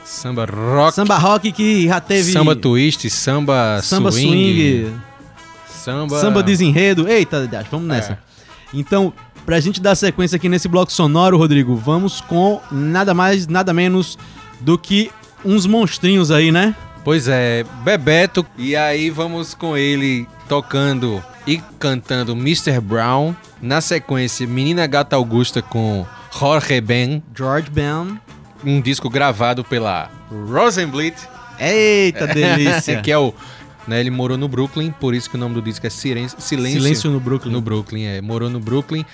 Samba 0.05 0.45
rock. 0.45 0.95
Samba 0.95 1.17
Rock 1.17 1.53
que 1.53 1.87
já 1.87 2.01
teve. 2.01 2.33
Samba 2.33 2.55
twist, 2.55 3.09
samba, 3.09 3.81
Samba 3.83 4.13
swing. 4.13 4.85
swing. 4.85 4.95
Samba... 5.69 6.21
Samba 6.21 6.43
desenredo. 6.43 7.09
Eita, 7.09 7.49
vamos 7.71 7.87
nessa. 7.87 8.13
É. 8.13 8.19
Então, 8.73 9.13
pra 9.45 9.61
gente 9.61 9.81
dar 9.81 9.95
sequência 9.95 10.37
aqui 10.37 10.49
nesse 10.49 10.69
bloco 10.69 10.93
sonoro, 10.93 11.37
Rodrigo, 11.37 11.77
vamos 11.77 12.21
com 12.21 12.61
nada 12.71 13.15
mais, 13.15 13.47
nada 13.47 13.73
menos 13.73 14.19
do 14.61 14.79
que 14.79 15.11
uns 15.45 15.67
monstrinhos 15.67 16.31
aí, 16.31 16.51
né? 16.51 16.75
Pois 17.05 17.29
é, 17.29 17.65
Bebeto. 17.85 18.47
E 18.57 18.75
aí 18.75 19.11
vamos 19.11 19.53
com 19.53 19.77
ele 19.77 20.27
tocando 20.49 21.23
e 21.47 21.61
cantando 21.79 22.33
Mr. 22.33 22.81
Brown. 22.81 23.35
Na 23.61 23.81
sequência, 23.81 24.47
Menina 24.47 24.87
Gata 24.87 25.17
Augusta 25.17 25.61
com 25.61 26.07
Jorge 26.39 26.81
Ben. 26.81 27.23
George 27.37 27.71
Ben. 27.71 28.19
Um 28.65 28.81
disco 28.81 29.11
gravado 29.11 29.63
pela 29.63 30.11
Rosenblit. 30.51 31.15
Eita, 31.59 32.27
delícia. 32.33 33.01
que 33.03 33.13
é 33.13 33.19
o... 33.19 33.35
Né, 33.87 34.01
ele 34.01 34.11
morou 34.11 34.39
no 34.39 34.49
Brooklyn, 34.49 34.91
por 34.93 35.15
isso 35.15 35.29
que 35.29 35.37
o 35.37 35.39
nome 35.39 35.57
do 35.57 35.61
disco 35.61 35.87
é 35.87 35.91
Silêncio, 35.91 36.41
Silêncio, 36.41 36.81
Silêncio 36.81 37.11
no 37.11 37.21
Brooklyn. 37.21 37.53
No 37.53 37.61
Brooklyn, 37.61 38.05
é. 38.07 38.21
Morou 38.23 38.49
no 38.49 38.59
Brooklyn. 38.59 39.05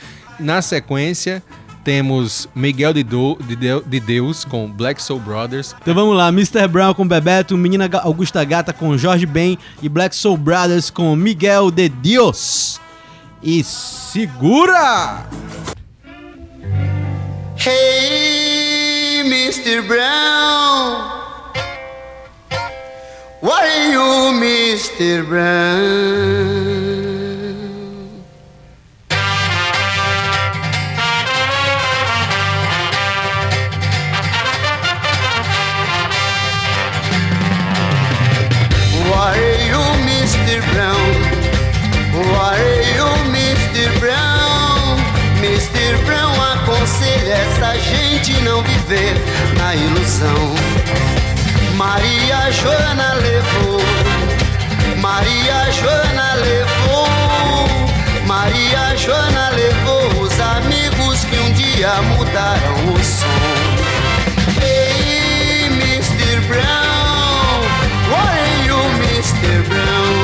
Na 0.41 0.61
sequência, 0.63 1.43
temos 1.85 2.49
Miguel 2.55 2.93
de, 2.93 3.03
Do- 3.03 3.39
de 3.47 3.57
Deu- 3.57 3.83
de 3.85 4.01
Deus 4.01 4.45
com 4.45 4.71
Black 4.71 5.03
Soul 5.03 5.21
Brothers. 5.21 5.75
Então 5.81 5.95
vamos 5.95 6.17
lá, 6.17 6.29
Mr. 6.29 6.67
Brown 6.69 6.93
com 6.95 7.07
Bebeto, 7.07 7.57
Menina 7.57 7.89
Augusta 8.03 8.43
Gata 8.45 8.73
com 8.73 8.97
Jorge 8.99 9.27
Ben 9.27 9.59
e 9.83 9.89
Black 9.89 10.15
Soul 10.15 10.37
Brothers 10.37 10.91
com 10.91 11.15
Miguel 11.17 11.71
de 11.71 11.89
Dios. 11.89 12.81
E 13.43 13.63
segura! 13.65 15.27
Hey, 17.57 19.21
Mr. 19.25 19.83
Brown. 19.83 21.09
What 23.43 23.63
are 23.65 23.93
you, 23.93 24.33
Mr. 24.39 25.23
Brown? 25.23 26.70
Viver 48.91 49.15
na 49.57 49.75
ilusão. 49.75 50.55
Maria 51.77 52.51
Joana 52.51 53.15
levou, 53.15 53.81
Maria 55.01 55.71
Joana 55.71 56.35
levou, 56.35 57.07
Maria 58.27 58.97
Joana 58.97 59.51
levou 59.51 60.23
os 60.23 60.41
amigos 60.41 61.25
que 61.25 61.39
um 61.39 61.53
dia 61.53 62.03
mudaram 62.03 62.93
o 62.93 63.05
som. 63.05 63.27
Hey, 64.61 65.69
Mr. 65.69 66.41
Brown, 66.49 67.63
what 68.11 68.27
are 68.27 68.67
you, 68.67 68.81
Mr. 68.99 69.63
Brown? 69.69 70.21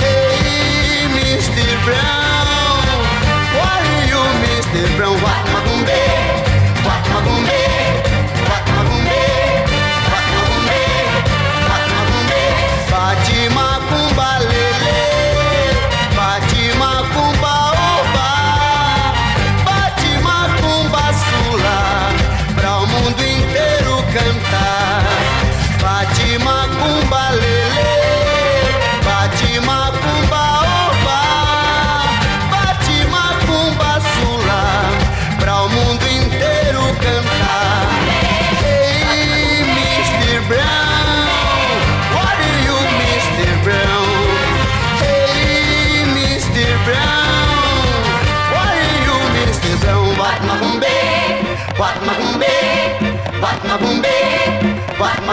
Hey, 0.00 1.06
Mr. 1.12 1.84
Brown, 1.84 2.86
what 3.54 3.78
are 3.78 4.06
you, 4.08 4.22
Mr. 4.40 4.96
Brown? 4.96 5.20
What 5.22 5.43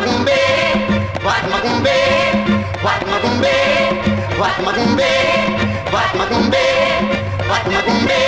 macumbe, 0.02 0.42
wat 1.24 1.44
macumbe, 1.52 1.98
wat 2.84 3.02
macumbe, 3.06 3.58
wat 4.40 4.58
macumbe, 4.66 5.12
wat 5.94 6.12
macumbe, 6.18 6.66
wat 7.50 7.66
macumbe, 7.70 8.22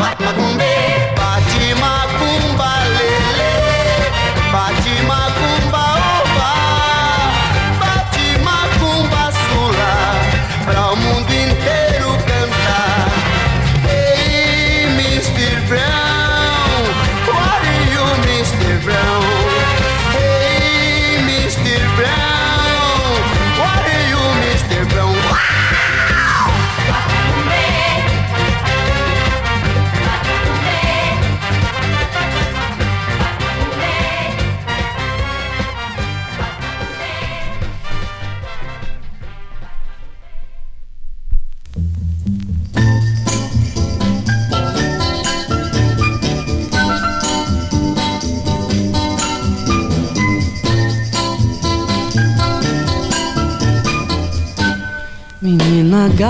wat 0.00 0.18
macumbe, 0.24 0.72
Pachima. 1.16 2.05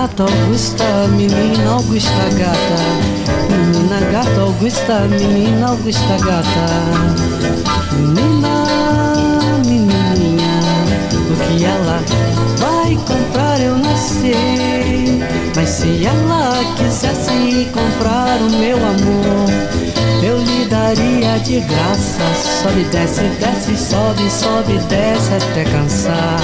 Gata 0.06 0.22
Augusta, 0.22 1.08
menina 1.16 1.70
Augusta 1.72 2.28
gata. 2.38 2.78
Menina 3.50 4.00
gata 4.12 4.40
Augusta, 4.40 5.00
menina 5.08 5.66
Augusta 5.66 6.16
gata. 6.24 6.66
Menina, 7.96 8.64
menininha, 9.64 10.60
o 11.12 11.58
que 11.58 11.64
ela 11.64 12.00
vai 12.58 12.94
comprar 12.94 13.60
eu 13.60 13.76
não 13.76 13.96
sei. 13.96 15.24
Mas 15.56 15.70
se 15.70 16.06
ela 16.06 16.54
quisesse 16.76 17.68
comprar 17.72 18.38
o 18.42 18.50
meu 18.50 18.76
amor, 18.76 19.50
daria 20.66 21.38
de 21.40 21.60
graça. 21.60 22.24
Sobe, 22.62 22.84
desce, 22.84 23.22
desce, 23.40 23.76
sobe, 23.76 24.30
sobe, 24.30 24.78
desce 24.88 25.34
até 25.34 25.64
cansar. 25.64 26.40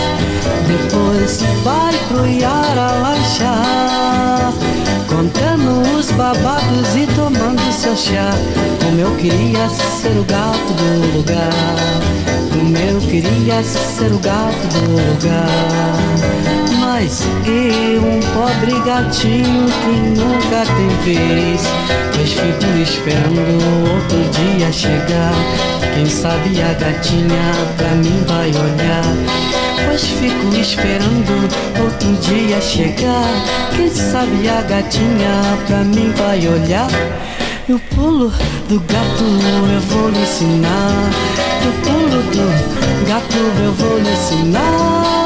Depois 0.66 1.40
vai 1.62 1.94
pro 2.08 2.26
Iara 2.26 2.92
lanchar, 3.02 4.52
contando 5.08 5.98
os 5.98 6.10
babados 6.12 6.96
e 6.96 7.06
tomando 7.14 7.72
seu 7.72 7.96
chá. 7.96 8.30
Como 8.82 9.00
eu 9.00 9.14
queria 9.16 9.68
ser 9.68 10.16
o 10.18 10.24
gato 10.24 10.72
do 10.74 11.16
lugar, 11.16 11.52
como 12.52 12.76
eu 12.76 13.00
queria 13.00 13.62
ser 13.62 14.12
o 14.12 14.18
gato 14.18 14.66
do 14.74 14.90
lugar. 14.90 16.11
Mas 17.02 17.26
eu, 17.44 18.00
um 18.00 18.20
pobre 18.32 18.78
gatinho 18.86 19.66
que 19.66 20.20
nunca 20.20 20.64
tem 20.76 20.88
vez, 21.04 21.60
pois 22.14 22.30
fico 22.30 22.78
esperando 22.80 23.90
outro 23.90 24.18
dia 24.30 24.70
chegar. 24.70 25.34
Quem 25.92 26.06
sabe 26.06 26.62
a 26.62 26.72
gatinha 26.74 27.52
pra 27.76 27.88
mim 27.96 28.22
vai 28.28 28.50
olhar. 28.50 29.02
Pois 29.84 30.04
fico 30.04 30.54
esperando 30.54 31.50
outro 31.82 32.12
dia 32.20 32.60
chegar. 32.60 33.34
Quem 33.74 33.90
sabe 33.90 34.48
a 34.48 34.62
gatinha 34.62 35.58
pra 35.66 35.78
mim 35.78 36.12
vai 36.16 36.38
olhar. 36.46 36.88
E 37.68 37.72
o 37.72 37.80
pulo 37.80 38.32
do 38.68 38.78
gato 38.78 39.24
eu 39.74 39.80
vou 39.80 40.08
lhe 40.08 40.20
ensinar. 40.20 41.10
E 41.64 41.68
o 41.68 41.72
pulo 41.82 42.22
do 42.30 43.08
gato 43.08 43.36
eu 43.60 43.72
vou 43.72 43.98
lhe 43.98 44.08
ensinar. 44.08 45.21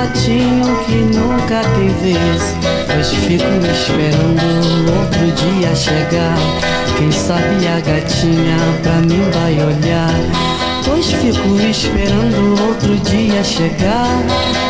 Gatinho 0.00 0.76
que 0.86 0.94
nunca 1.14 1.60
tem 1.74 1.88
vez 2.02 2.42
Pois 2.86 3.08
fico 3.08 3.44
esperando 3.70 4.90
outro 4.98 5.32
dia 5.32 5.74
chegar. 5.74 6.36
Quem 6.96 7.10
sabe 7.12 7.66
a 7.68 7.80
gatinha 7.80 8.56
pra 8.82 8.94
mim 8.94 9.22
vai 9.32 9.54
olhar. 9.54 10.14
Pois 10.84 11.06
fico 11.06 11.56
esperando 11.70 12.60
outro 12.66 12.96
dia 12.96 13.44
chegar. 13.44 14.06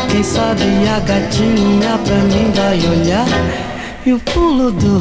Quem 0.09 0.23
sabe 0.23 0.63
a 0.87 0.99
gatinha 0.99 1.97
pra 2.05 2.17
mim 2.17 2.51
vai 2.53 2.79
olhar. 2.89 3.27
E 4.05 4.13
o 4.13 4.19
pulo 4.19 4.71
do 4.71 4.99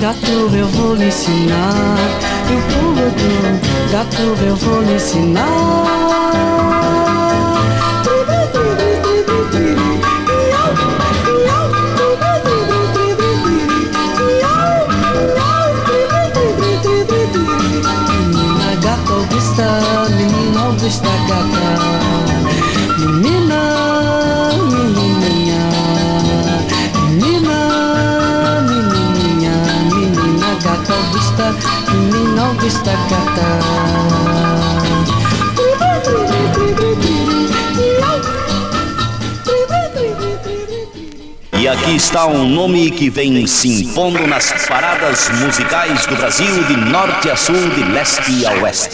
gato 0.00 0.56
eu 0.56 0.68
vou 0.68 0.94
lhe 0.94 1.06
ensinar. 1.06 1.96
E 2.50 2.54
o 2.54 2.62
pulo 2.74 3.10
do 3.10 3.92
gato 3.92 4.22
eu 4.44 4.56
vou 4.56 4.82
lhe 4.82 4.94
ensinar 4.94 6.17
E 41.60 41.66
aqui 41.66 41.96
está 41.96 42.26
um 42.26 42.48
nome 42.48 42.92
que 42.92 43.10
vem 43.10 43.44
se 43.48 43.82
impondo 43.82 44.24
nas 44.28 44.66
paradas 44.68 45.28
musicais 45.40 46.06
do 46.06 46.14
Brasil 46.14 46.64
de 46.64 46.76
norte 46.76 47.28
a 47.28 47.34
sul, 47.34 47.68
de 47.70 47.82
leste 47.82 48.46
a 48.46 48.52
oeste. 48.62 48.87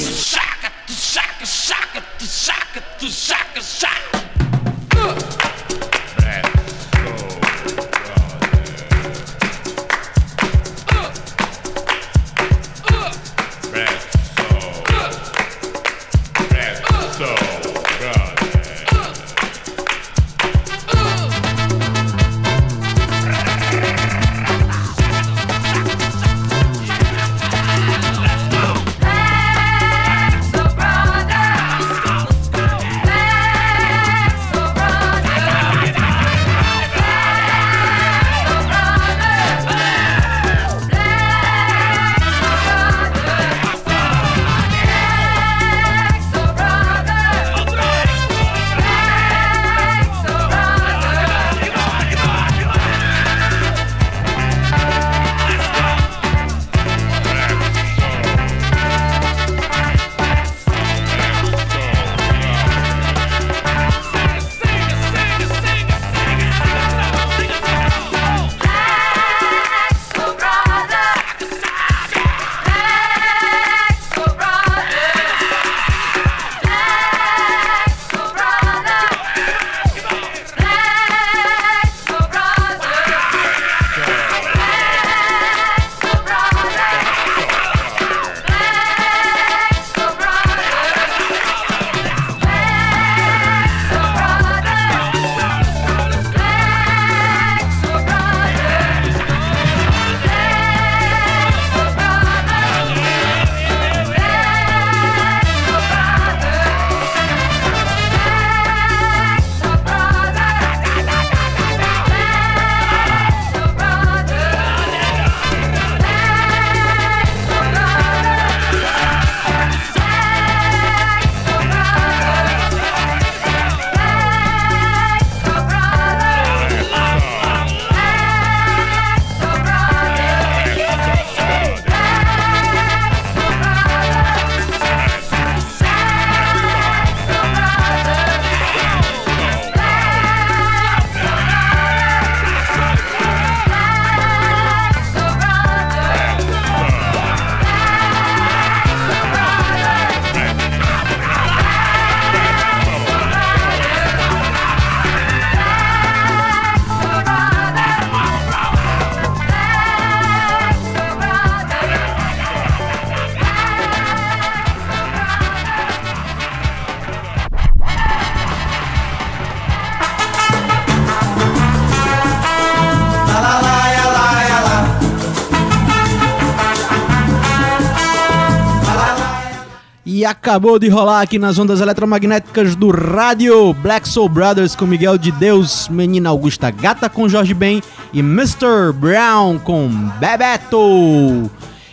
E 180.25 180.27
acabou 180.27 180.79
de 180.79 180.89
rolar 180.89 181.21
aqui 181.21 181.39
nas 181.39 181.59
ondas 181.59 181.83
eletromagnéticas 181.83 182.75
do 182.75 182.89
rádio 182.91 183.75
Black 183.75 184.09
Soul 184.09 184.27
Brothers 184.27 184.75
com 184.75 184.87
Miguel 184.87 185.19
de 185.19 185.31
Deus, 185.31 185.87
Menina 185.91 186.31
Augusta 186.31 186.71
Gata 186.71 187.11
com 187.11 187.29
Jorge 187.29 187.53
Ben 187.53 187.83
e 188.11 188.21
Mr. 188.21 188.91
Brown 188.95 189.59
com 189.59 189.87
Bebeto. 190.19 191.51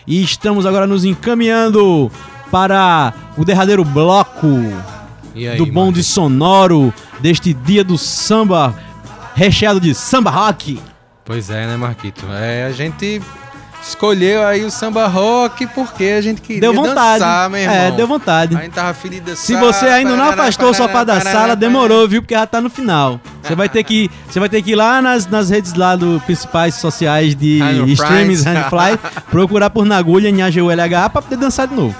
E 0.07 0.23
estamos 0.23 0.65
agora 0.65 0.87
nos 0.87 1.03
encaminhando 1.03 2.09
para 2.49 3.13
o 3.35 3.43
derradeiro 3.43 3.83
bloco 3.83 4.47
aí, 5.35 5.57
do 5.57 5.65
bonde 5.65 6.01
sonoro 6.01 6.93
deste 7.19 7.53
dia 7.53 7.83
do 7.83 7.97
samba 7.97 8.73
recheado 9.35 9.81
de 9.81 9.93
samba 9.93 10.31
rock. 10.31 10.79
Pois 11.25 11.49
é, 11.49 11.67
né, 11.67 11.75
Marquito? 11.75 12.25
É, 12.31 12.63
a 12.63 12.71
gente 12.71 13.21
escolheu 13.81 14.45
aí 14.45 14.63
o 14.63 14.69
samba 14.71 15.07
rock 15.07 15.65
porque 15.67 16.05
a 16.05 16.21
gente 16.21 16.41
queria 16.41 16.61
Deu 16.61 16.73
vontade. 16.73 17.19
dançar, 17.19 17.49
meu 17.49 17.59
irmão. 17.61 17.75
É, 17.75 17.91
deu 17.91 18.07
vontade. 18.07 18.55
A 18.55 18.61
gente 18.61 18.73
tava 18.73 18.89
afim 18.89 19.09
de 19.09 19.19
dançar. 19.19 19.37
Se 19.45 19.55
você 19.55 19.85
ainda 19.87 20.15
não 20.15 20.25
afastou 20.29 20.69
o 20.69 20.73
sofá 20.73 21.03
da 21.03 21.19
sala, 21.21 21.55
demorou, 21.55 22.07
viu? 22.07 22.21
Porque 22.21 22.33
já 22.35 22.45
tá 22.45 22.61
no 22.61 22.69
final. 22.69 23.19
Você 23.43 23.55
vai 23.55 23.67
ter 23.67 23.83
que, 23.83 24.09
você 24.29 24.39
vai 24.39 24.47
ter 24.49 24.61
que 24.61 24.71
ir 24.71 24.75
lá 24.75 25.01
nas, 25.01 25.25
nas 25.27 25.49
redes 25.49 25.73
lá 25.73 25.95
do 25.95 26.21
principais 26.25 26.75
sociais 26.75 27.35
de 27.35 27.59
streams, 27.93 28.43
Handfly, 28.47 28.99
procurar 29.29 29.69
por 29.69 29.85
Nagulha, 29.85 30.31
NAGULH 30.31 31.09
pra 31.11 31.21
poder 31.21 31.37
dançar 31.37 31.67
de 31.67 31.73
novo. 31.75 31.95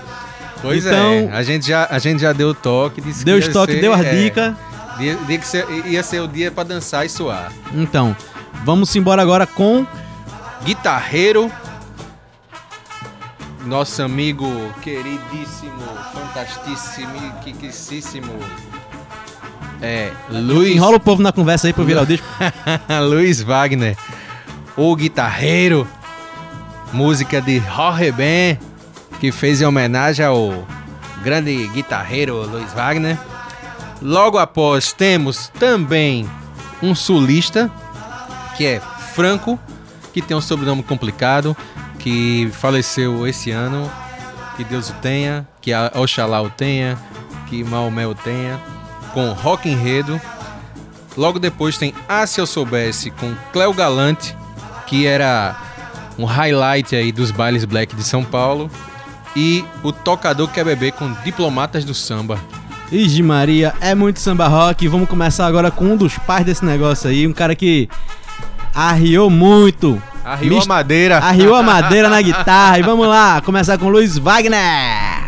Pois 0.61 0.85
Então- 0.85 0.95
é, 0.95 1.29
a 1.33 1.41
gente, 1.41 1.67
já, 1.67 1.87
a 1.89 1.97
gente 1.97 2.21
já 2.21 2.31
deu 2.33 2.49
o 2.49 2.53
toque. 2.53 3.01
Disse 3.01 3.25
Deu 3.25 3.35
que 3.37 3.41
os 3.41 3.47
ia 3.47 3.53
toques, 3.53 3.75
ser- 3.75 3.81
deu 3.81 3.93
as 3.93 4.05
é, 4.05 4.15
dicas. 4.15 4.53
dia- 4.99 5.17
dia 5.25 5.37
que 5.39 5.47
ser- 5.47 5.65
ia 5.87 6.03
ser 6.03 6.19
o 6.21 6.27
dia 6.27 6.51
pra 6.51 6.63
dançar 6.63 7.03
e 7.03 7.09
suar. 7.09 7.51
Então, 7.73 8.15
vamos 8.63 8.95
embora 8.95 9.19
agora 9.23 9.47
com 9.47 9.83
Guitarreiro, 10.63 11.51
nosso 13.65 14.01
amigo 14.01 14.47
queridíssimo, 14.81 15.81
fantastíssimo, 16.13 17.33
quiquicíssimo, 17.43 18.33
é, 19.81 20.11
Luiz... 20.29 20.75
Enrola 20.75 20.97
o 20.97 20.99
povo 20.99 21.23
na 21.23 21.31
conversa 21.31 21.67
aí 21.67 21.73
eu 21.75 21.83
virar 21.83 22.03
o 22.03 22.05
disco. 22.05 22.27
Luiz 23.09 23.41
Wagner, 23.41 23.97
o 24.77 24.95
guitarreiro, 24.95 25.87
música 26.93 27.41
de 27.41 27.59
Jorge 27.59 28.11
Ben, 28.11 28.59
que 29.19 29.31
fez 29.31 29.59
em 29.59 29.65
homenagem 29.65 30.23
ao 30.23 30.67
grande 31.23 31.67
guitarreiro 31.69 32.45
Luiz 32.47 32.71
Wagner. 32.73 33.17
Logo 34.01 34.37
após 34.37 34.93
temos 34.93 35.51
também 35.59 36.29
um 36.81 36.93
sulista, 36.93 37.69
que 38.55 38.65
é 38.65 38.81
Franco, 39.13 39.59
que 40.13 40.21
tem 40.21 40.37
um 40.37 40.41
sobrenome 40.41 40.83
complicado, 40.83 41.57
que 42.01 42.49
faleceu 42.53 43.27
esse 43.27 43.51
ano. 43.51 43.89
Que 44.57 44.63
Deus 44.63 44.89
o 44.89 44.93
tenha, 44.93 45.47
que 45.61 45.71
Oxalá 45.95 46.41
o 46.41 46.49
tenha, 46.49 46.97
que 47.47 47.63
Maomé 47.63 48.05
o 48.05 48.13
tenha, 48.13 48.59
com 49.13 49.31
Rock 49.31 49.69
Enredo. 49.69 50.19
Logo 51.15 51.39
depois 51.39 51.77
tem 51.77 51.93
Ah 52.07 52.27
Se 52.27 52.39
Eu 52.39 52.45
Soubesse 52.45 53.09
com 53.11 53.33
Cléo 53.51 53.73
Galante, 53.73 54.35
que 54.87 55.07
era 55.07 55.55
um 56.17 56.25
highlight 56.25 56.95
aí 56.95 57.11
dos 57.11 57.31
bailes 57.31 57.65
black 57.65 57.95
de 57.95 58.03
São 58.03 58.23
Paulo. 58.23 58.69
E 59.35 59.63
o 59.81 59.93
Tocador 59.93 60.49
Quer 60.49 60.65
Beber 60.65 60.91
com 60.91 61.11
Diplomatas 61.23 61.85
do 61.85 61.93
Samba. 61.93 62.37
Igi 62.91 63.23
Maria, 63.23 63.73
é 63.79 63.95
muito 63.95 64.19
samba 64.19 64.49
rock. 64.49 64.85
Vamos 64.89 65.07
começar 65.07 65.47
agora 65.47 65.71
com 65.71 65.85
um 65.85 65.95
dos 65.95 66.17
pais 66.17 66.45
desse 66.45 66.65
negócio 66.65 67.09
aí, 67.09 67.25
um 67.25 67.31
cara 67.31 67.55
que 67.55 67.87
arriou 68.75 69.29
muito. 69.29 70.01
Arriou 70.31 70.55
Mist- 70.55 70.65
a 70.69 70.73
madeira. 70.73 71.17
Arriou 71.19 71.55
a 71.55 71.61
madeira 71.63 72.09
na 72.09 72.21
guitarra. 72.23 72.79
E 72.79 72.81
vamos 72.81 73.07
lá, 73.07 73.41
começar 73.41 73.77
com 73.77 73.89
Luiz 73.89 74.17
Wagner. 74.17 75.21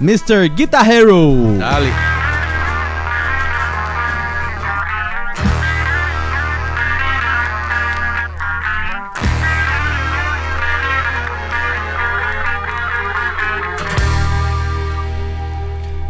Mr. 0.00 0.48
Guitar 0.48 0.88
Hero. 0.88 1.56
Dale. 1.58 1.92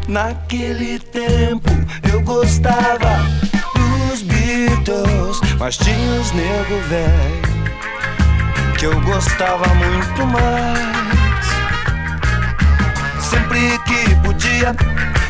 Naquele 0.08 0.98
tempo 0.98 1.70
eu 2.12 2.20
gostava 2.22 3.18
dos 3.74 4.22
Beatles, 4.22 5.40
mas 5.58 5.76
tinha 5.78 6.20
os 6.20 6.30
nego 6.32 6.78
velho 6.88 7.53
que 8.84 8.88
eu 8.88 9.00
gostava 9.00 9.66
muito 9.74 10.26
mais. 10.26 11.46
Sempre 13.18 13.78
que 13.86 14.14
podia, 14.16 14.76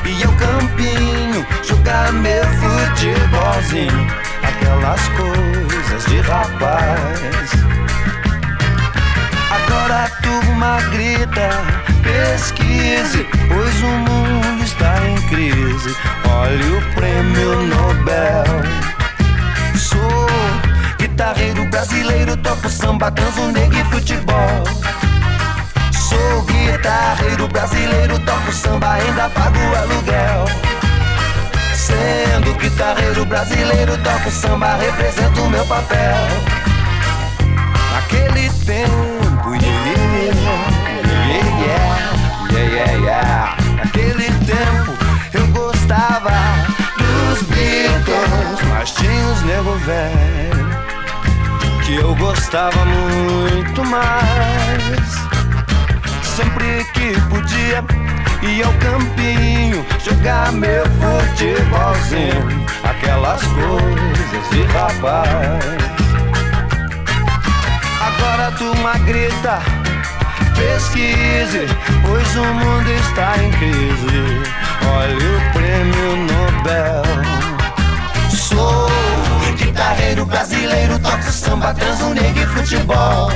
ia 0.05 0.27
ao 0.27 0.33
campinho 0.33 1.47
jogar 1.63 2.13
meu 2.15 2.43
futebolzinho, 2.45 4.09
aquelas 4.43 5.09
coisas 5.11 6.05
de 6.07 6.21
rapaz. 6.23 7.51
Agora 9.51 10.07
a 10.07 10.11
turma 10.21 10.81
grita, 10.91 11.49
pesquise, 12.03 13.25
pois 13.47 13.83
o 13.83 13.87
mundo 13.87 14.65
está 14.65 14.99
em 15.07 15.15
crise. 15.29 15.97
Olhe 16.29 16.77
o 16.77 16.95
prêmio 16.95 17.63
Nobel. 17.69 18.45
Sou 19.77 20.34
guitarreiro 21.15 21.65
brasileiro, 21.67 22.37
toco 22.39 22.69
samba, 22.69 23.09
canso, 23.13 23.47
negro 23.53 23.79
e 23.79 23.85
futebol. 23.85 24.65
Sou 25.93 26.43
guitarreiro 26.43 27.47
brasileiro, 27.47 28.19
toco 28.19 28.53
samba, 28.53 28.95
ainda 28.95 29.29
pago 29.29 29.57
aluguel. 29.77 30.45
Sendo 31.73 32.53
guitarreiro 32.55 33.25
brasileiro, 33.27 33.97
toco 33.99 34.29
samba, 34.29 34.75
represento 34.75 35.41
o 35.41 35.51
meu 35.51 35.65
papel. 35.67 36.17
Naquele 37.93 38.51
tempo, 38.65 39.55
yeah, 39.55 39.85
yeah, 42.51 42.73
yeah, 42.73 42.93
yeah, 42.93 43.57
tempo 44.47 44.93
eu 45.33 45.47
gostava 45.47 46.33
dos 46.99 47.43
Beatles, 47.43 48.69
mas 48.69 48.91
tinha 48.91 49.27
os 49.29 49.43
nego 49.43 49.79
velho 49.79 50.55
que 51.85 51.97
eu 51.97 52.15
gostava 52.15 52.85
muito 52.85 53.85
mais. 53.85 55.15
Sempre 56.23 56.85
que 56.95 57.21
podia, 57.29 57.85
ia 58.43 58.67
ao 58.67 58.73
campinho 58.75 59.85
jogar 60.03 60.53
meu 60.53 60.85
futebolzinho, 60.85 62.67
aquelas 62.83 63.43
coisas 63.43 64.51
de 64.51 64.63
rapaz. 64.73 65.65
Agora 68.01 68.49
a 68.49 68.53
turma 68.53 68.99
grita, 68.99 69.61
pesquise, 70.55 71.67
pois 72.03 72.37
o 72.37 72.45
mundo 72.45 72.91
está 72.91 73.37
em 73.39 73.51
crise. 73.53 74.43
Olha 74.87 75.17
o 75.17 75.53
prêmio 75.53 76.17
Nobel. 76.17 77.05
Sou 78.31 78.94
guitarreiro 79.75 80.25
brasileiro, 80.25 80.99
toco 81.01 81.33
samba, 81.33 81.75
transo, 81.75 82.15
negro 82.15 82.43
e 82.43 82.47
futebol. 82.47 83.29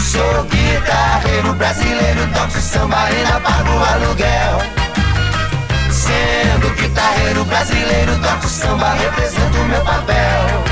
Sou 0.00 0.44
guitarreiro 0.44 1.52
brasileiro, 1.52 2.26
toco 2.32 2.58
samba, 2.58 3.04
ainda 3.04 3.38
pago 3.40 3.70
aluguel. 3.84 4.58
Sendo 5.90 6.70
guitarreiro 6.76 7.44
brasileiro, 7.44 8.18
toco 8.20 8.48
samba, 8.48 8.94
represento 8.94 9.58
o 9.58 9.64
meu 9.66 9.82
papel. 9.82 10.64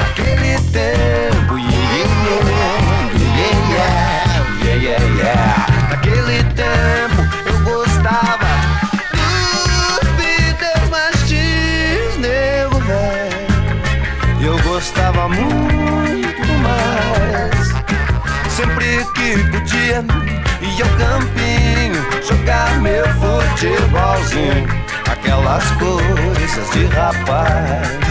Naquele 0.00 0.58
tempo, 0.72 1.56
yeah, 1.56 1.78
yeah, 1.94 2.58
yeah, 4.64 4.74
yeah, 4.74 5.04
yeah, 5.22 5.47
muito 15.28 16.52
mais. 16.62 17.68
Sempre 18.52 19.04
que 19.14 19.38
podia, 19.50 20.04
ia 20.60 20.84
ao 20.84 20.90
campinho 20.96 22.02
jogar 22.26 22.80
meu 22.80 23.04
futebolzinho. 23.14 24.66
Aquelas 25.10 25.64
coisas 25.72 26.70
de 26.72 26.84
rapaz. 26.86 28.08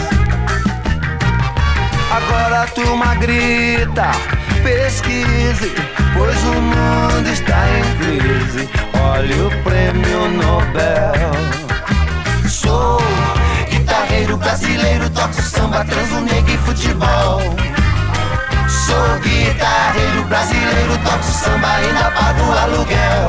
Agora 2.10 2.62
a 2.62 2.66
turma 2.66 3.14
grita, 3.16 4.10
pesquise, 4.62 5.72
pois 6.14 6.42
o 6.44 6.60
mundo 6.60 7.28
está 7.30 7.66
em 7.78 7.84
crise. 7.98 8.68
Olha 8.94 9.46
o 9.46 9.50
prêmio 9.62 10.28
Nobel. 10.30 11.28
eu 15.08 15.10
toco 15.10 15.42
samba, 15.42 15.84
transo 15.84 16.20
negro 16.20 16.52
e 16.52 16.58
futebol. 16.58 17.40
Sou 18.68 19.18
guitarreiro 19.20 20.24
brasileiro, 20.24 20.98
toco 20.98 21.24
samba, 21.24 21.68
ainda 21.68 22.10
pago 22.10 22.52
aluguel. 22.52 23.28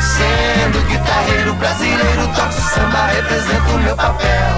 Sendo 0.00 0.86
guitarreiro 0.88 1.54
brasileiro, 1.54 2.28
toco 2.34 2.52
samba, 2.52 3.06
represento 3.06 3.78
meu 3.78 3.96
papel. 3.96 4.54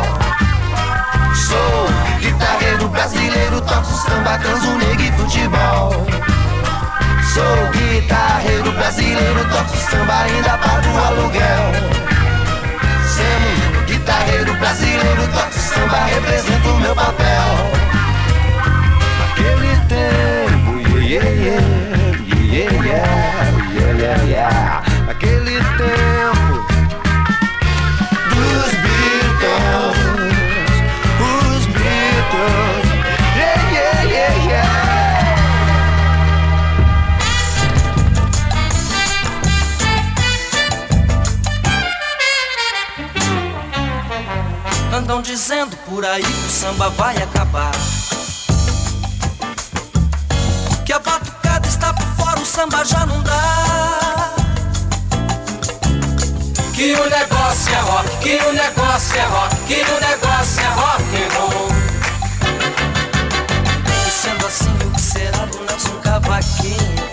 Sou 1.34 1.86
guitarreiro 2.20 2.88
brasileiro, 2.88 3.60
toco 3.60 3.92
samba, 3.92 4.38
transo 4.38 4.78
negro 4.78 5.02
e 5.02 5.12
futebol. 5.12 6.06
Sou 7.34 7.70
guitarreiro 7.72 8.72
brasileiro, 8.72 9.44
toco 9.50 9.76
samba, 9.90 10.14
ainda 10.22 10.58
pago 10.58 10.98
aluguel. 11.06 11.72
Sendo 13.06 13.86
guitarreiro 13.86 14.54
brasileiro, 14.54 15.28
toco 15.28 15.61
samba 15.74 16.04
representa 16.06 16.68
o 16.68 16.80
meu 16.80 16.94
papel. 16.94 17.26
Aquele 19.24 19.76
tempo, 19.88 20.98
yeah, 20.98 21.28
yeah, 21.28 21.60
yeah, 22.52 22.72
yeah, 22.72 23.12
yeah, 23.74 23.92
yeah, 23.98 24.24
yeah. 24.24 24.82
Aquele 25.08 25.58
tempo. 25.78 26.11
andam 45.12 45.20
dizendo 45.20 45.76
por 45.88 46.06
aí 46.06 46.22
que 46.22 46.46
o 46.46 46.50
samba 46.50 46.88
vai 46.90 47.14
acabar. 47.18 47.70
Que 50.86 50.92
a 50.92 50.98
batucada 50.98 51.68
está 51.68 51.92
por 51.92 52.06
fora, 52.16 52.40
o 52.40 52.46
samba 52.46 52.82
já 52.82 53.04
não 53.04 53.22
dá. 53.22 54.34
Que 56.74 56.94
o 56.94 57.10
negócio 57.10 57.74
é 57.74 57.80
rock, 57.80 58.18
que 58.22 58.36
o 58.36 58.52
negócio 58.54 59.18
é 59.18 59.24
rock, 59.24 59.56
que 59.66 59.82
o 59.82 60.00
negócio 60.00 60.60
é 60.62 60.68
rock 60.68 61.02
and 61.16 61.38
roll. 61.38 61.68
E 64.06 64.10
sendo 64.10 64.46
assim, 64.46 64.74
o 64.86 64.90
que 64.92 65.00
será 65.00 65.44
do 65.44 65.58
Nelson 65.60 66.00
Cavaquinho? 66.02 67.11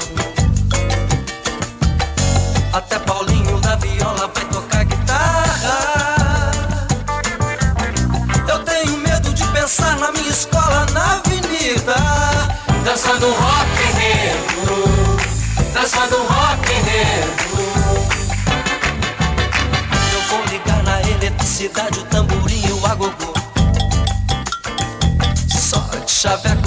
dançando 13.00 13.28
rock 13.32 13.80
and 13.82 14.68
roll, 14.68 15.18
dançando 15.74 16.18
rock 16.18 16.70
and 16.74 16.84
roll. 17.56 18.08
Eu 20.14 20.22
vou 20.28 20.44
ligar 20.48 20.84
na 20.84 21.02
eletricidade 21.04 21.98
o 22.00 22.04
tamborim 22.04 22.62
e 22.68 22.72
o 22.74 22.86
agogô. 22.86 23.34
Só 25.48 25.80
de 26.06 26.12
chaveca 26.12 26.59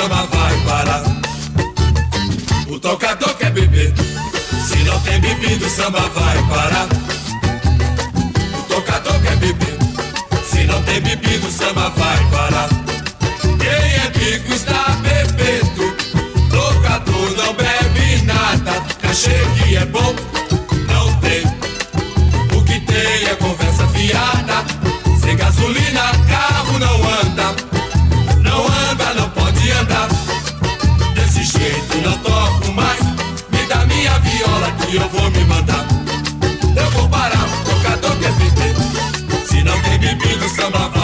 samba 0.00 0.26
vai 0.32 0.56
parar. 0.64 1.02
O 2.68 2.78
tocador 2.78 3.34
quer 3.34 3.50
beber. 3.50 3.92
Se 4.66 4.76
não 4.84 4.98
tem 5.00 5.20
bebida, 5.20 5.66
o 5.66 5.68
samba 5.68 6.00
vai 6.00 6.38
parar. 6.48 6.88
O 8.58 8.62
tocador 8.62 9.20
quer 9.20 9.36
beber. 9.36 9.76
Se 10.44 10.64
não 10.64 10.82
tem 10.84 11.02
bebida, 11.02 11.46
o 11.46 11.52
samba 11.52 11.90
vai 11.90 12.18
parar. 12.30 12.68
Quem 13.58 13.68
é 13.68 14.10
bico 14.18 14.54
está 14.54 14.96
bebendo. 15.02 15.94
Tocador 16.50 17.30
não 17.36 17.52
bebe 17.52 18.22
nada. 18.24 18.82
Cachê 19.02 19.38
que 19.56 19.76
é 19.76 19.84
bom, 19.84 20.14
tem 40.40 40.46
bebida, 40.46 40.46
o 40.46 40.48
samba 40.48 40.88
vai 40.88 40.99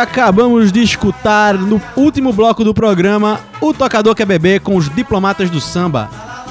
acabamos 0.00 0.72
de 0.72 0.82
escutar 0.82 1.54
no 1.54 1.80
último 1.96 2.32
bloco 2.32 2.64
do 2.64 2.72
programa 2.72 3.40
O 3.60 3.74
Tocador 3.74 4.14
Quer 4.14 4.26
Beber 4.26 4.60
com 4.60 4.76
os 4.76 4.88
Diplomatas 4.88 5.50
do 5.50 5.60
Samba. 5.60 6.08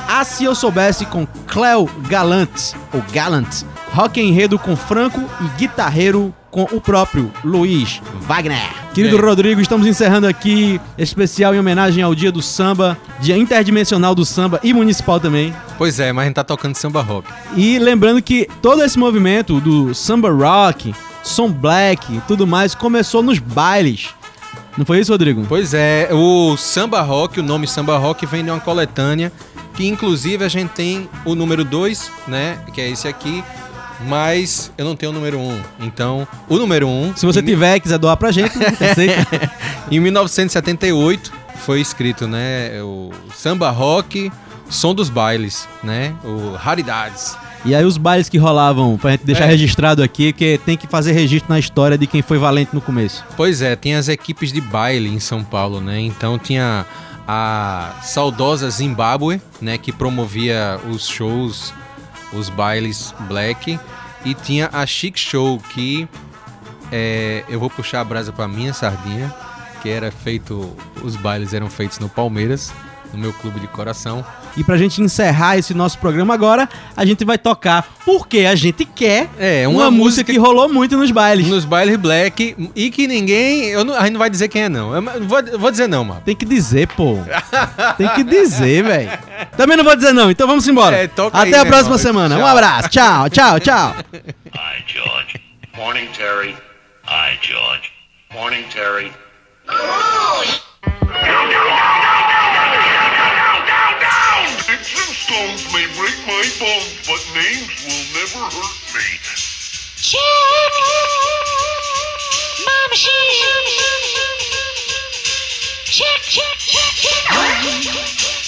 Ah, 0.08 0.24
se 0.24 0.44
eu 0.44 0.56
soubesse 0.56 1.06
com 1.06 1.28
Cleo 1.48 1.90
Galant, 2.08 2.74
ou 2.94 3.04
Gallant, 3.14 3.64
Rock 3.94 4.20
Enredo 4.20 4.58
com 4.58 4.76
Franco 4.76 5.20
e 5.42 5.58
Guitarreiro 5.60 6.34
com 6.50 6.64
o 6.64 6.82
próprio 6.82 7.32
Luiz 7.44 8.02
Wagner. 8.22 8.72
Querido 8.94 9.18
É. 9.18 9.22
Rodrigo, 9.22 9.62
estamos 9.62 9.86
encerrando 9.86 10.26
aqui 10.28 10.82
especial 10.98 11.54
em 11.54 11.60
homenagem 11.60 12.04
ao 12.04 12.16
Dia 12.16 12.32
do 12.32 12.42
Samba, 12.42 12.98
Dia 13.20 13.38
Interdimensional 13.38 14.16
do 14.16 14.26
Samba 14.26 14.60
e 14.64 14.74
Municipal 14.74 15.20
também. 15.20 15.54
Pois 15.78 16.00
é, 16.00 16.12
mas 16.12 16.24
a 16.24 16.26
gente 16.26 16.36
tá 16.36 16.44
tocando 16.44 16.76
samba 16.76 17.02
rock. 17.02 17.28
E 17.56 17.78
lembrando 17.78 18.22
que 18.22 18.48
todo 18.62 18.84
esse 18.84 18.98
movimento 18.98 19.60
do 19.62 19.94
samba 19.94 20.32
rock, 20.32 20.94
som 21.24 21.52
black 21.52 22.16
e 22.16 22.22
tudo 22.22 22.48
mais 22.48 22.74
começou 22.76 23.22
nos 23.22 23.40
bailes. 23.40 24.10
Não 24.78 24.86
foi 24.86 25.00
isso, 25.00 25.12
Rodrigo? 25.12 25.46
Pois 25.48 25.74
é, 25.74 26.10
o 26.12 26.56
samba 26.56 27.02
rock, 27.02 27.40
o 27.40 27.44
nome 27.44 27.68
samba 27.68 27.98
rock 27.98 28.26
vem 28.26 28.44
de 28.44 28.50
uma 28.50 28.60
coletânea 28.60 29.32
que 29.80 29.88
inclusive 29.88 30.44
a 30.44 30.50
gente 30.50 30.72
tem 30.72 31.10
o 31.24 31.36
número 31.36 31.64
2, 31.64 32.12
né, 32.28 32.60
que 32.74 32.82
é 32.82 32.90
esse 32.90 33.08
aqui, 33.08 33.42
mas 34.08 34.72
eu 34.78 34.84
não 34.84 34.94
tenho 34.94 35.12
o 35.12 35.16
número 35.16 35.40
1. 35.40 35.50
Um. 35.50 35.62
Então, 35.80 36.28
o 36.50 36.58
número 36.58 36.86
1, 36.88 36.90
um, 36.90 37.16
Se 37.16 37.26
você 37.26 37.42
tiver 37.42 37.78
e 37.78 37.80
quiser 37.80 37.98
doar 37.98 38.18
pra 38.18 38.30
gente, 38.30 38.52
em 39.90 40.00
1978 40.02 41.32
foi 41.60 41.80
escrito, 41.80 42.28
né, 42.28 42.82
o 42.84 43.10
samba 43.34 43.70
rock, 43.70 44.30
som 44.70 44.94
dos 44.94 45.10
bailes, 45.10 45.66
né, 45.82 46.14
o 46.26 46.56
raridades. 46.56 47.38
E 47.66 47.76
aí 47.76 47.84
os 47.84 47.98
bailes 47.98 48.30
que 48.30 48.38
rolavam, 48.38 48.98
pra 48.98 49.12
gente 49.12 49.26
deixar 49.26 49.44
É. 49.46 49.48
registrado 49.48 50.02
aqui, 50.02 50.32
que 50.32 50.58
tem 50.66 50.78
que 50.78 50.88
fazer 50.88 51.12
registro 51.12 51.52
na 51.52 51.60
história 51.60 51.98
de 51.98 52.08
quem 52.08 52.22
foi 52.22 52.38
valente 52.38 52.74
no 52.74 52.80
começo. 52.82 53.24
Pois 53.36 53.62
é, 53.62 53.76
tinha 53.76 54.00
as 54.00 54.08
equipes 54.08 54.52
de 54.54 54.62
baile 54.62 55.10
em 55.10 55.20
São 55.20 55.44
Paulo, 55.44 55.82
né? 55.82 56.00
Então 56.00 56.40
tinha 56.40 56.86
a 57.28 57.92
saudosa 58.02 58.70
Zimbábue, 58.70 59.42
né, 59.62 59.78
que 59.78 59.92
promovia 59.92 60.80
os 60.90 61.08
shows, 61.08 61.74
os 62.34 62.50
bailes 62.50 63.14
black, 63.28 63.78
e 64.26 64.34
tinha 64.34 64.70
a 64.74 64.86
Chic 64.86 65.16
Show, 65.18 65.60
que 65.74 66.08
é, 66.92 67.44
eu 67.50 67.60
vou 67.60 67.70
puxar 67.70 68.02
a 68.02 68.04
brasa 68.04 68.32
pra 68.32 68.48
minha 68.48 68.74
sardinha, 68.74 69.32
que 69.82 69.90
era 69.90 70.12
feito, 70.12 70.76
os 71.04 71.16
bailes 71.16 71.54
eram 71.54 71.70
feitos 71.70 72.00
no 72.00 72.10
Palmeiras, 72.10 72.74
no 73.14 73.20
meu 73.20 73.34
clube 73.34 73.60
de 73.60 73.68
coração. 73.68 74.26
E 74.58 74.64
pra 74.64 74.78
gente 74.78 75.02
encerrar 75.02 75.58
esse 75.58 75.74
nosso 75.74 75.98
programa 76.00 76.34
agora, 76.34 76.68
a 76.96 77.06
gente 77.06 77.24
vai 77.24 77.38
tocar 77.38 77.88
porque 78.06 78.40
a 78.40 78.56
gente 78.56 78.86
quer 78.86 79.30
É, 79.38 79.68
uma, 79.68 79.84
uma, 79.84 79.92
música 79.92 80.32
que 80.32 80.38
rolou 80.40 80.68
muito 80.68 80.98
nos 80.98 81.12
bailes. 81.12 81.48
Nos 81.48 81.66
bailes 81.66 81.96
black, 81.98 82.56
e 82.76 82.90
que 82.90 83.08
ninguém, 83.08 83.66
eu 83.66 83.84
não, 83.84 83.96
a 83.96 84.02
gente 84.02 84.14
não 84.14 84.20
vai 84.20 84.30
dizer 84.30 84.48
quem 84.48 84.64
é 84.64 84.70
não, 84.70 84.94
eu 84.96 85.02
não 85.02 85.28
vou, 85.28 85.60
vou 85.60 85.72
dizer 85.72 85.88
não, 85.88 86.04
mano. 86.04 86.22
Tem 86.26 86.36
que 86.36 86.46
dizer, 86.46 86.88
pô. 86.88 87.20
Tem 87.98 88.08
que 88.10 88.24
dizer, 88.24 88.84
velho. 88.84 89.12
Também 89.56 89.78
não 89.78 89.84
vou 89.84 89.96
dizer 89.96 90.14
não, 90.14 90.32
então 90.32 90.48
vamos 90.48 90.68
embora. 90.68 90.98
É, 90.98 91.08
toca 91.08 91.38
Até 91.38 91.56
aí, 91.56 91.62
a 91.62 91.66
próxima 91.66 91.96
irmão. 91.96 91.98
semana. 91.98 92.36
Um 92.36 92.40
Tchau. 92.40 92.48
abraço. 92.48 92.90
Tchau, 92.90 93.30
tchau, 93.30 93.60
tchau. 93.60 93.96
Hi, 94.56 94.84
George. 94.88 95.42
Morning, 95.78 96.08
Terry. 96.18 96.56
Hi, 97.06 97.38
George. 97.42 97.92
Morning, 98.34 98.64
Terry. 98.70 99.12
Stones 105.30 105.62
may 105.72 105.86
break 105.96 106.18
my 106.26 106.42
bones, 106.60 107.06
but 107.06 107.22
names 107.36 107.70
will 107.86 108.06
never 108.18 108.50
hurt 108.50 108.78
me. 108.96 109.06
She. 109.96 110.18
Check, 115.86 116.22
check, 116.24 116.58
check, 116.58 116.94
check. 116.98 117.30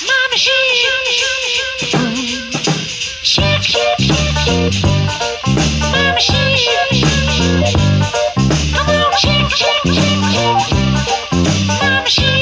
Mama, 0.08 0.38
she. 0.38 0.50
Check, 3.22 3.62
check, 3.62 3.98
check, 4.00 4.34
check. 4.42 4.82
Mama, 5.92 6.20
she. 6.20 6.34
Come 8.74 8.90
on, 8.90 9.12
check, 9.20 9.46
check, 9.54 9.84
check, 9.86 10.20
check. 10.34 10.58
Mama, 11.68 12.10
she. 12.10 12.42